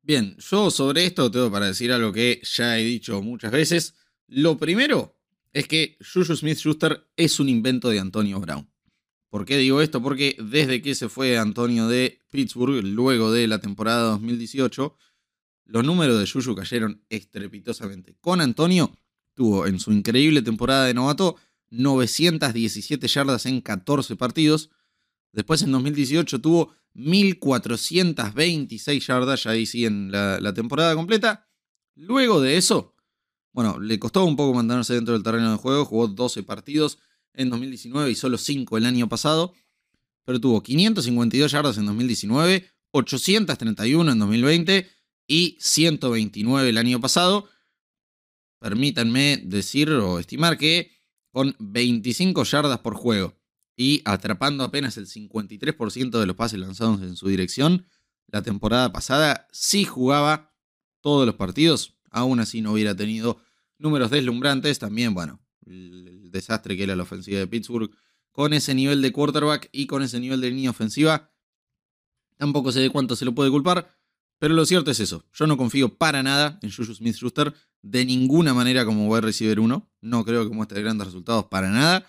[0.02, 3.94] Bien, yo sobre esto tengo para decir algo que ya he dicho muchas veces.
[4.26, 5.16] Lo primero
[5.52, 8.68] es que Juju Smith Schuster es un invento de Antonio Brown.
[9.30, 10.02] ¿Por qué digo esto?
[10.02, 14.96] Porque desde que se fue Antonio de Pittsburgh, luego de la temporada 2018,
[15.64, 18.16] los números de Juju cayeron estrepitosamente.
[18.20, 18.92] Con Antonio
[19.34, 21.36] tuvo en su increíble temporada de novato
[21.72, 24.70] 917 yardas en 14 partidos.
[25.32, 31.48] Después en 2018 tuvo 1426 yardas, ya ahí sí en la, temporada completa.
[31.94, 32.94] Luego de eso,
[33.52, 36.98] bueno, le costó un poco mantenerse dentro del terreno de juego, jugó 12 partidos
[37.32, 39.54] en 2019 y solo 5 el año pasado,
[40.24, 44.90] pero tuvo 552 yardas en 2019, 831 en 2020
[45.26, 47.48] y 129 el año pasado.
[48.58, 51.01] Permítanme decir o estimar que
[51.32, 53.34] con 25 yardas por juego
[53.74, 57.86] y atrapando apenas el 53% de los pases lanzados en su dirección,
[58.28, 60.54] la temporada pasada sí jugaba
[61.00, 63.42] todos los partidos, aún así no hubiera tenido
[63.78, 67.90] números deslumbrantes, también, bueno, el desastre que era la ofensiva de Pittsburgh,
[68.30, 71.30] con ese nivel de quarterback y con ese nivel de línea ofensiva,
[72.36, 73.90] tampoco sé de cuánto se lo puede culpar,
[74.42, 78.52] pero lo cierto es eso, yo no confío para nada en Juju Smith-Schuster, de ninguna
[78.52, 79.88] manera como a recibir uno.
[80.00, 82.04] No creo que muestre grandes resultados para nada.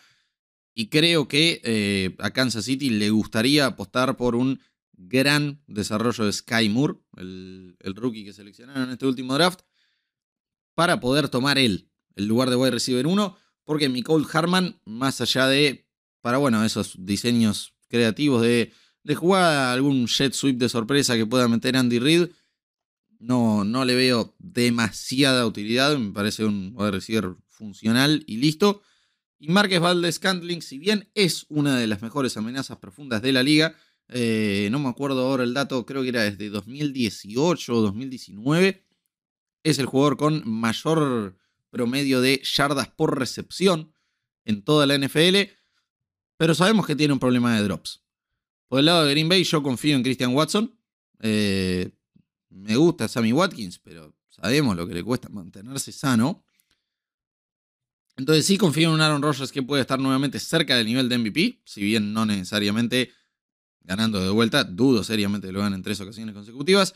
[0.73, 4.59] Y creo que eh, a Kansas City le gustaría apostar por un
[4.93, 9.59] gran desarrollo de Sky Moore, el, rookie que seleccionaron en este último draft,
[10.73, 15.45] para poder tomar él el lugar de wide receiver 1, porque Nicole Harman, más allá
[15.45, 15.87] de,
[16.21, 18.73] para bueno, esos diseños creativos de,
[19.03, 22.29] de jugar algún jet sweep de sorpresa que pueda meter Andy Reid,
[23.19, 25.97] no, no le veo demasiada utilidad.
[25.97, 28.81] Me parece un wide receiver funcional y listo.
[29.39, 33.43] Y Márquez Valdez Cantling, si bien es una de las mejores amenazas profundas de la
[33.43, 33.75] liga,
[34.09, 38.85] eh, no me acuerdo ahora el dato, creo que era desde 2018 o 2019,
[39.63, 41.37] es el jugador con mayor
[41.69, 43.93] promedio de yardas por recepción
[44.45, 45.51] en toda la NFL,
[46.37, 48.02] pero sabemos que tiene un problema de drops.
[48.73, 50.75] Por el lado de Green Bay, yo confío en Christian Watson.
[51.19, 51.91] Eh,
[52.49, 56.43] me gusta Sammy Watkins, pero sabemos lo que le cuesta mantenerse sano.
[58.17, 61.19] Entonces sí confío en un Aaron Rodgers que puede estar nuevamente cerca del nivel de
[61.19, 63.11] MVP, si bien no necesariamente
[63.81, 66.95] ganando de vuelta, dudo seriamente que lo hagan en tres ocasiones consecutivas.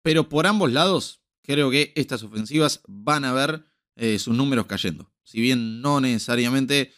[0.00, 3.66] Pero por ambos lados, creo que estas ofensivas van a ver
[3.96, 5.12] eh, sus números cayendo.
[5.24, 6.94] Si bien no necesariamente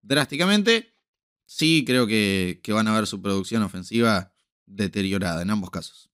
[0.00, 0.95] drásticamente,
[1.56, 4.32] sí creo que, que van a ver su producción ofensiva
[4.66, 6.10] deteriorada en ambos casos.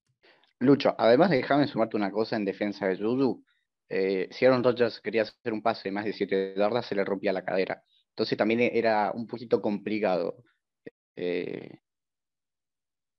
[0.61, 3.45] Lucho, además déjame sumarte una cosa en defensa de Juju.
[3.89, 7.05] Eh, si Aaron Rodgers quería hacer un pase de más de 7 yardas, se le
[7.05, 7.83] rompía la cadera.
[8.11, 10.45] Entonces también era un poquito complicado
[11.17, 11.81] eh,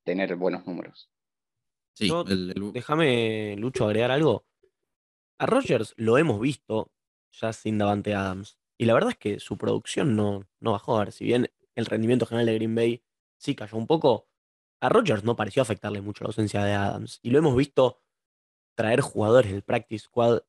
[0.06, 1.10] tener buenos números.
[1.94, 2.10] Sí,
[2.74, 4.46] déjame, Lucho, agregar algo.
[5.40, 6.90] A Rodgers lo hemos visto
[7.34, 8.58] ya sin Davante Adams.
[8.78, 10.98] Y la verdad es que su producción no, no bajó.
[10.98, 13.04] A ver, si bien el rendimiento general de Green Bay
[13.38, 14.28] sí cayó un poco,
[14.80, 17.20] a Rodgers no pareció afectarle mucho la ausencia de Adams.
[17.24, 18.02] Y lo hemos visto
[18.76, 20.42] traer jugadores del practice squad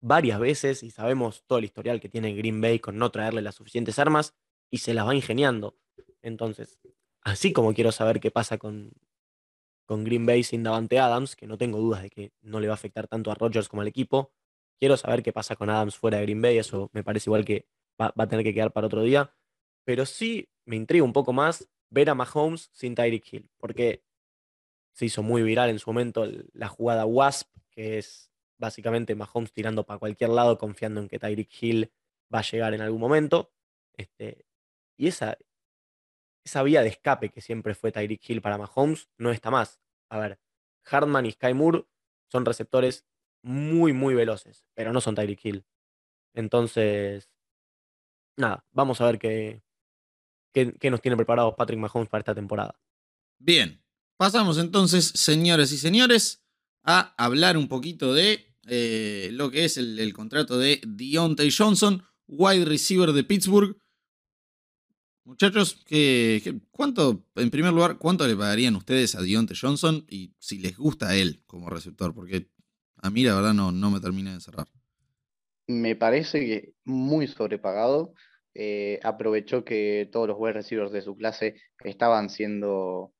[0.00, 3.54] varias veces y sabemos todo el historial que tiene Green Bay con no traerle las
[3.54, 4.34] suficientes armas
[4.70, 5.76] y se las va ingeniando.
[6.22, 6.78] Entonces,
[7.22, 8.92] así como quiero saber qué pasa con,
[9.86, 12.74] con Green Bay sin Davante Adams, que no tengo dudas de que no le va
[12.74, 14.32] a afectar tanto a Rodgers como al equipo,
[14.80, 17.66] quiero saber qué pasa con Adams fuera de Green Bay, eso me parece igual que
[18.00, 19.34] va, va a tener que quedar para otro día.
[19.84, 24.02] Pero sí me intriga un poco más ver a Mahomes sin Tyreek Hill, porque
[24.92, 29.84] se hizo muy viral en su momento la jugada Wasp, que es básicamente Mahomes tirando
[29.84, 31.92] para cualquier lado confiando en que Tyreek Hill
[32.32, 33.52] va a llegar en algún momento.
[33.96, 34.46] Este,
[34.96, 35.36] y esa,
[36.44, 39.80] esa vía de escape que siempre fue Tyreek Hill para Mahomes no está más.
[40.08, 40.38] A ver,
[40.84, 41.84] Hartman y Sky Moore
[42.28, 43.06] son receptores
[43.42, 45.66] muy, muy veloces, pero no son Tyreek Hill.
[46.34, 47.30] Entonces,
[48.36, 49.62] nada, vamos a ver qué,
[50.52, 52.78] qué, nos tiene preparados Patrick Mahomes para esta temporada.
[53.38, 53.82] Bien,
[54.16, 56.44] pasamos entonces, señores y señores,
[56.84, 62.64] a hablar un poquito de eh, lo que es el, contrato de Deontay Johnson, wide
[62.64, 63.76] receiver de Pittsburgh.
[65.24, 70.58] Muchachos, ¿qué, cuánto, en primer lugar, cuánto le pagarían ustedes a Deontay Johnson y si
[70.58, 72.14] les gusta a él como receptor?
[72.14, 72.48] Porque
[72.96, 74.68] a mí la verdad no, no me termina de cerrar.
[75.68, 78.14] Me parece que muy sobrepagado.
[78.54, 83.12] Eh, aprovechó que todos los wide receivers de su clase estaban siendo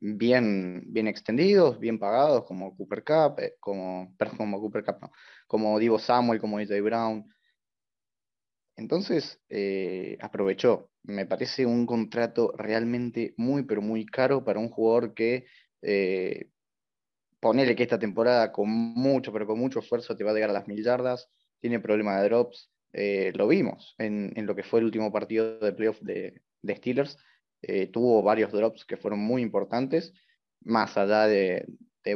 [0.00, 5.10] bien, bien extendidos, bien pagados, como Cooper Cup, eh, como, como Cooper Cup,
[5.46, 7.26] como Divo Samuel, como AJ Brown.
[8.76, 10.90] Entonces, eh, aprovechó.
[11.02, 15.46] Me parece un contrato realmente muy, pero muy caro para un jugador que
[15.82, 16.50] eh,
[17.40, 20.54] ponele que esta temporada con mucho, pero con mucho esfuerzo te va a llegar a
[20.54, 22.70] las mil yardas, tiene problemas de drops,
[23.34, 27.18] lo vimos en, lo que fue el último partido de playoff de, de Steelers,
[27.66, 30.12] eh, tuvo varios drops que fueron muy importantes,
[30.60, 31.66] más allá de,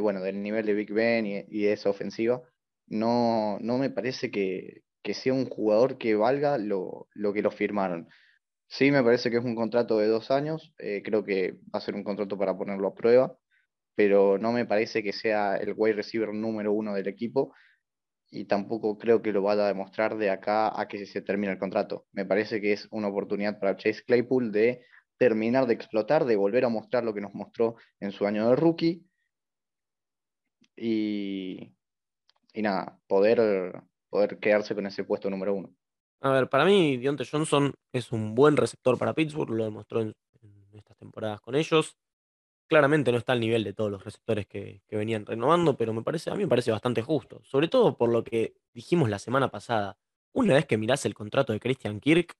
[0.01, 2.41] bueno, del nivel de Big Ben y, de esa ofensiva.
[2.87, 8.07] No, no me parece que, sea un jugador que valga lo, que lo firmaron.
[8.67, 11.81] Sí, me parece que es un contrato de dos años, eh, creo que va a
[11.81, 13.35] ser un contrato para ponerlo a prueba,
[13.95, 17.53] pero no me parece que sea el wide receiver número uno del equipo
[18.31, 21.59] y tampoco creo que lo vaya a demostrar de acá a que se termine el
[21.59, 22.05] contrato.
[22.11, 24.85] Me parece que es una oportunidad para Chase Claypool de
[25.17, 28.55] terminar de explotar, de volver a mostrar lo que nos mostró en su año de
[28.55, 29.05] rookie.
[30.75, 31.73] Y,
[32.53, 35.73] y nada, poder, poder quedarse con ese puesto número uno.
[36.21, 40.13] A ver, para mí, Dionte Johnson es un buen receptor para Pittsburgh, lo demostró en,
[40.73, 41.97] estas temporadas con ellos.
[42.69, 46.29] Claramente no está al nivel de todos los receptores que, venían renovando, pero me parece,
[46.29, 47.41] a mí me parece bastante justo.
[47.43, 49.97] Sobre todo por lo que dijimos la semana pasada.
[50.33, 52.37] Una vez que mirás el contrato de Christian Kirk,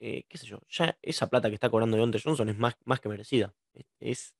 [0.00, 3.00] eh, qué sé yo, ya esa plata que está cobrando Deontay Johnson es más, más
[3.00, 3.54] que merecida.
[4.00, 4.34] Es,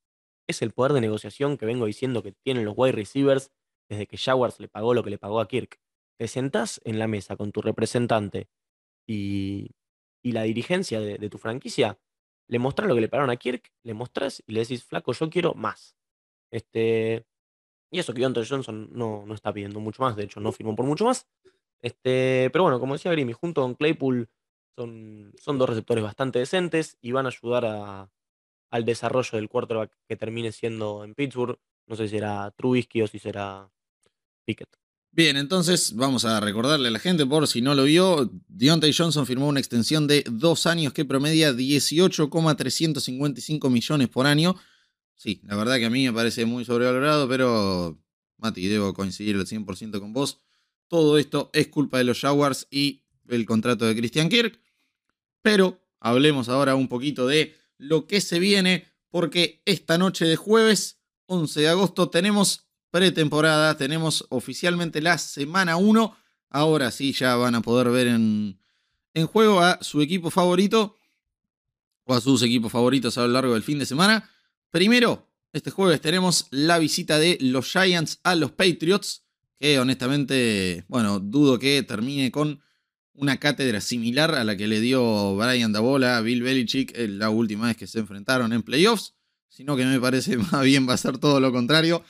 [0.48, 3.52] es el poder de negociación que vengo diciendo que tienen los wide receivers
[3.88, 5.78] desde que Jaguars le pagó lo que le pagó a Kirk.
[6.18, 8.48] Te sentás en la mesa con tu representante
[9.06, 9.70] y,
[10.22, 11.98] y la dirigencia de, tu franquicia,
[12.50, 15.30] le mostrás lo que le pagaron a Kirk, le mostrás y le decís, flaco, yo
[15.30, 15.96] quiero más.
[16.50, 17.24] Este,
[17.92, 20.74] y eso que Deontay Johnson no, no está pidiendo mucho más, de hecho no firmó
[20.74, 21.28] por mucho más.
[21.80, 24.28] Este, pero bueno, como decía Grimmy, junto con Claypool
[24.76, 28.10] son, son dos receptores bastante decentes y van a ayudar
[28.70, 31.56] al desarrollo del quarterback que termine siendo en Pittsburgh.
[31.86, 33.70] No sé si será Trubisky o si será
[34.44, 34.79] Pickett.
[35.12, 39.26] Bien, entonces vamos a recordarle a la gente, por si no lo vio, Deontay Johnson
[39.26, 44.54] firmó una extensión de dos años que promedia 18,355 millones por año.
[45.16, 48.00] Sí, la verdad que a mí me parece muy sobrevalorado, pero
[48.38, 50.38] Mati, debo coincidir al 100% con vos.
[50.86, 54.60] Todo esto es culpa de los Jaguars y el contrato de Christian Kirk.
[55.42, 61.00] Pero hablemos ahora un poquito de lo que se viene, porque esta noche de jueves,
[61.26, 66.16] 11 de agosto, tenemos pretemporada, tenemos oficialmente la semana 1.
[66.50, 68.58] Ahora sí, ya van a poder ver en,
[69.14, 70.96] en juego a su equipo favorito
[72.04, 74.28] o a sus equipos favoritos a lo largo del fin de semana.
[74.70, 79.24] Primero, este jueves tenemos la visita de los Giants a los Patriots,
[79.58, 82.60] que honestamente, bueno, dudo que termine con
[83.14, 87.66] una cátedra similar a la que le dio Brian Dabola a Bill Belichick la última
[87.66, 89.14] vez que se enfrentaron en playoffs,
[89.48, 92.02] sino que me parece más bien va a ser todo lo contrario.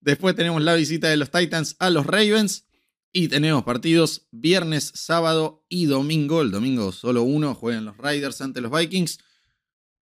[0.00, 2.66] Después tenemos la visita de los Titans a los Ravens
[3.12, 6.42] y tenemos partidos viernes, sábado y domingo.
[6.42, 9.18] El domingo solo uno, juegan los Riders ante los Vikings.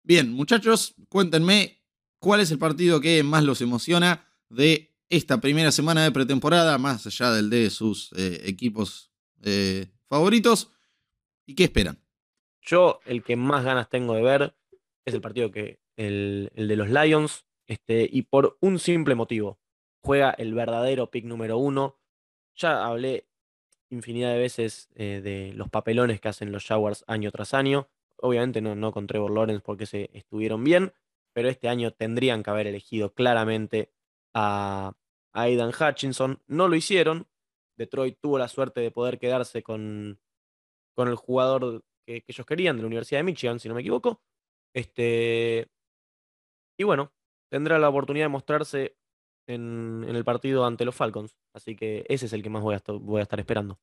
[0.03, 1.83] Bien, muchachos, cuéntenme
[2.19, 7.07] cuál es el partido que más los emociona de esta primera semana de pretemporada, más
[7.07, 10.73] allá del de sus eh, equipos eh, favoritos
[11.47, 12.03] y qué esperan.
[12.61, 14.57] Yo el que más ganas tengo de ver
[15.05, 19.61] es el partido que el, de los Lions este, y por un simple motivo.
[20.07, 21.99] Juega el verdadero pick número uno.
[22.55, 23.27] Ya hablé
[23.91, 27.89] infinidad de veces eh, de los papelones que hacen los Jaguars año tras año.
[28.19, 30.93] Obviamente no, no con Trevor Lawrence porque se estuvieron bien,
[31.33, 33.93] pero este año tendrían que haber elegido claramente
[34.33, 34.93] a,
[35.33, 36.41] Aidan Hutchinson.
[36.47, 37.27] No lo hicieron,
[37.77, 40.21] Detroit tuvo la suerte de poder quedarse con,
[40.95, 44.23] con el jugador que, ellos querían de la Universidad de Michigan, si no me equivoco.
[44.73, 45.69] Este,
[46.79, 47.13] y bueno,
[47.51, 48.96] tendrá la oportunidad de mostrarse
[49.47, 51.37] en, el partido ante los Falcons.
[51.53, 53.79] Así que ese es el que más voy a, estar esperando.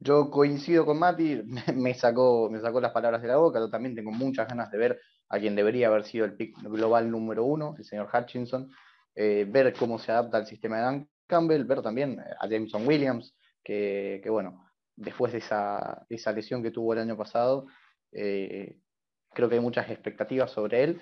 [0.00, 1.42] Yo coincido con Mati,
[1.74, 3.58] me sacó, me sacó las palabras de la boca.
[3.58, 7.10] Yo también tengo muchas ganas de ver a quien debería haber sido el pick global
[7.10, 8.70] número uno, el señor Hutchinson,
[9.14, 13.34] eh, ver cómo se adapta al sistema de Dan Campbell, ver también a Jameson Williams,
[13.62, 17.66] que, bueno, después de esa, esa, lesión que tuvo el año pasado,
[18.12, 18.78] eh,
[19.32, 21.00] creo que hay muchas expectativas sobre él.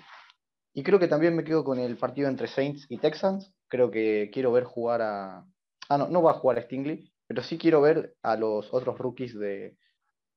[0.73, 3.53] Y creo que también me quedo con el partido entre Saints y Texans.
[3.73, 5.47] Creo que quiero ver jugar a...
[5.89, 8.99] Ah, no, no va a jugar a Stingley, pero sí quiero ver a los otros
[8.99, 9.77] rookies de,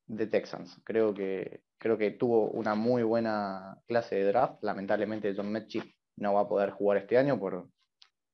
[0.07, 0.81] de Texans.
[0.85, 4.63] Creo que, creo que tuvo una muy buena clase de draft.
[4.63, 5.83] Lamentablemente John Metchie
[6.17, 7.69] no va a poder jugar este año por,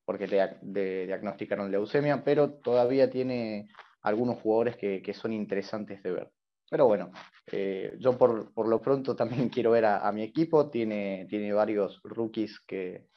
[0.04, 3.70] porque le, diagnosticaron leucemia, pero todavía tiene
[4.02, 6.30] algunos jugadores que, son interesantes de ver.
[6.70, 7.10] Pero bueno,
[7.50, 10.70] eh, yo por, lo pronto también quiero ver a, mi equipo.
[10.70, 13.08] Tiene, tiene varios rookies que,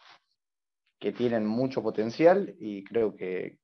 [1.06, 3.60] que tienen mucho potencial y creo que,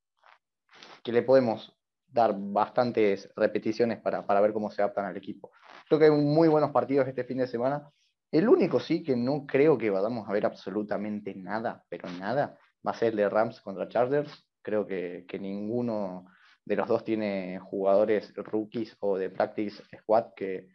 [1.03, 1.75] que le podemos
[2.07, 5.49] dar bastantes repeticiones para, para, ver cómo se adaptan al equipo.
[5.87, 7.89] Creo que hay muy buenos partidos este fin de semana.
[8.31, 12.91] El único sí que no creo que vayamos a ver absolutamente nada, pero nada, va
[12.91, 14.47] a ser el de Rams contra Chargers.
[14.61, 16.27] Creo que, ninguno
[16.63, 20.67] de los dos tiene jugadores rookies o de practice squad que,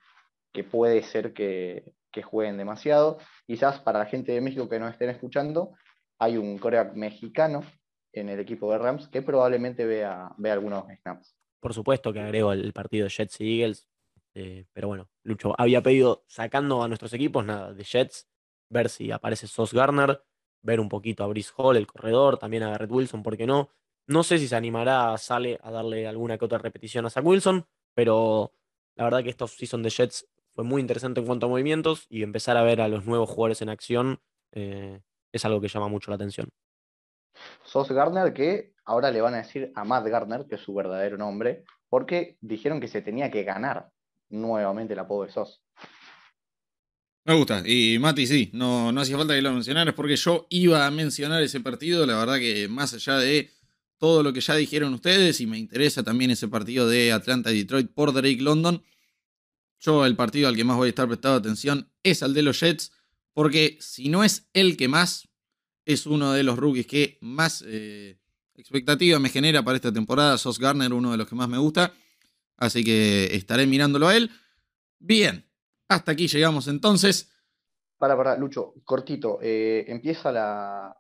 [0.52, 3.18] que puede ser que, que, jueguen demasiado.
[3.46, 5.76] Quizás para la gente de México que nos estén escuchando,
[6.18, 7.62] hay un coreback mexicano
[8.12, 11.36] en el equipo de Rams que probablemente vea, algunos snaps.
[11.60, 13.86] Por supuesto que agrego el partido de Jets y Eagles,
[14.34, 18.28] eh, pero bueno, Lucho había pedido sacando a nuestros equipos nada de Jets,
[18.68, 20.22] ver si aparece Sos Garner,
[20.62, 23.70] ver un poquito a Brice Hall, el corredor, también a Garrett Wilson, ¿por qué no?
[24.06, 27.66] No sé si se animará Sale a darle alguna que otra repetición a Zach Wilson,
[27.94, 28.52] pero
[28.94, 32.22] la verdad que esta season de Jets fue muy interesante en cuanto a movimientos y
[32.22, 34.20] empezar a ver a los nuevos jugadores en acción
[34.52, 35.00] eh,
[35.33, 36.49] es algo que llama mucho la atención.
[37.64, 41.18] Sos Gardner, que ahora le van a decir a Matt Gardner, que es su verdadero
[41.18, 43.91] nombre, porque dijeron que se tenía que ganar
[44.29, 45.62] nuevamente el apodo de Sos.
[47.24, 47.62] Me gusta.
[47.66, 51.43] Y Mati, sí, no, no hacía falta que lo mencionaras porque yo iba a mencionar
[51.43, 52.07] ese partido.
[52.07, 53.51] La verdad que más allá de
[53.99, 58.12] todo lo que ya dijeron ustedes, y me interesa también ese partido de Atlanta-Detroit por
[58.12, 58.83] Drake London,
[59.81, 62.61] yo el partido al que más voy a estar prestando atención es al de los
[62.61, 62.93] Jets,
[63.37, 65.28] porque si no es el que más,
[65.84, 68.18] es uno de los rookies que más eh,
[68.55, 70.39] expectativa me genera para esta temporada.
[70.39, 71.93] Sos Garner, uno de los que más me gusta.
[72.57, 74.30] Así que estaré mirándolo a él.
[74.99, 75.47] Bien,
[75.87, 77.30] hasta aquí llegamos entonces.
[77.99, 79.39] Para, para, Lucho, cortito.
[79.43, 80.97] Eh, ¿Empieza la,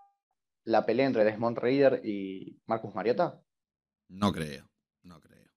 [0.64, 3.42] la pelea entre Desmond Raider y Marcus Mariota?
[4.08, 4.68] No creo,
[5.04, 5.48] no creo.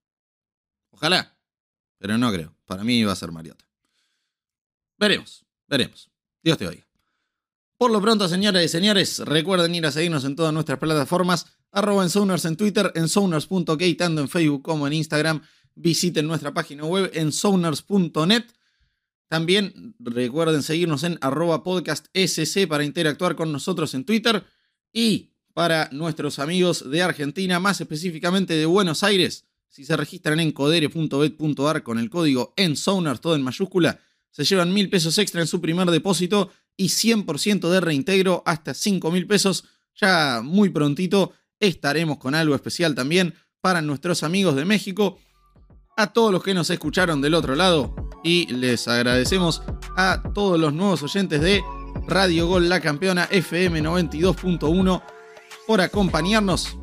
[0.92, 1.36] Ojalá,
[1.98, 2.56] pero no creo.
[2.64, 3.66] Para mí va a ser Mariota.
[4.96, 6.09] Veremos, veremos.
[6.42, 6.86] Dios te oiga.
[7.80, 12.04] Por lo pronto, señoras y señores, recuerden ir a seguirnos en todas nuestras plataformas, arroba
[12.04, 12.10] en
[12.44, 13.08] en Twitter, en
[13.94, 15.40] tanto en Facebook como en Instagram.
[15.74, 18.44] Visiten nuestra página web en Sounders.net.
[19.28, 22.06] También recuerden seguirnos en arroba podcast
[22.66, 24.44] para interactuar con nosotros en Twitter.
[24.92, 30.52] Y para nuestros amigos de Argentina, más específicamente de Buenos Aires, si se registran en
[30.52, 32.76] codere.bet.ar con el código en
[33.20, 34.00] todo en mayúscula,
[34.30, 39.10] se llevan mil pesos extra en su primer depósito y 100% de reintegro hasta 5
[39.10, 39.64] mil pesos.
[39.94, 45.18] Ya muy prontito estaremos con algo especial también para nuestros amigos de México.
[45.96, 49.62] A todos los que nos escucharon del otro lado y les agradecemos
[49.96, 51.62] a todos los nuevos oyentes de
[52.06, 55.02] Radio Gol La Campeona FM 92.1
[55.66, 56.78] por acompañarnos.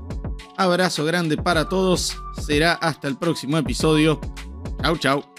[0.57, 2.17] Abrazo grande para todos.
[2.45, 4.19] Será hasta el próximo episodio.
[4.81, 5.36] Chau, chau.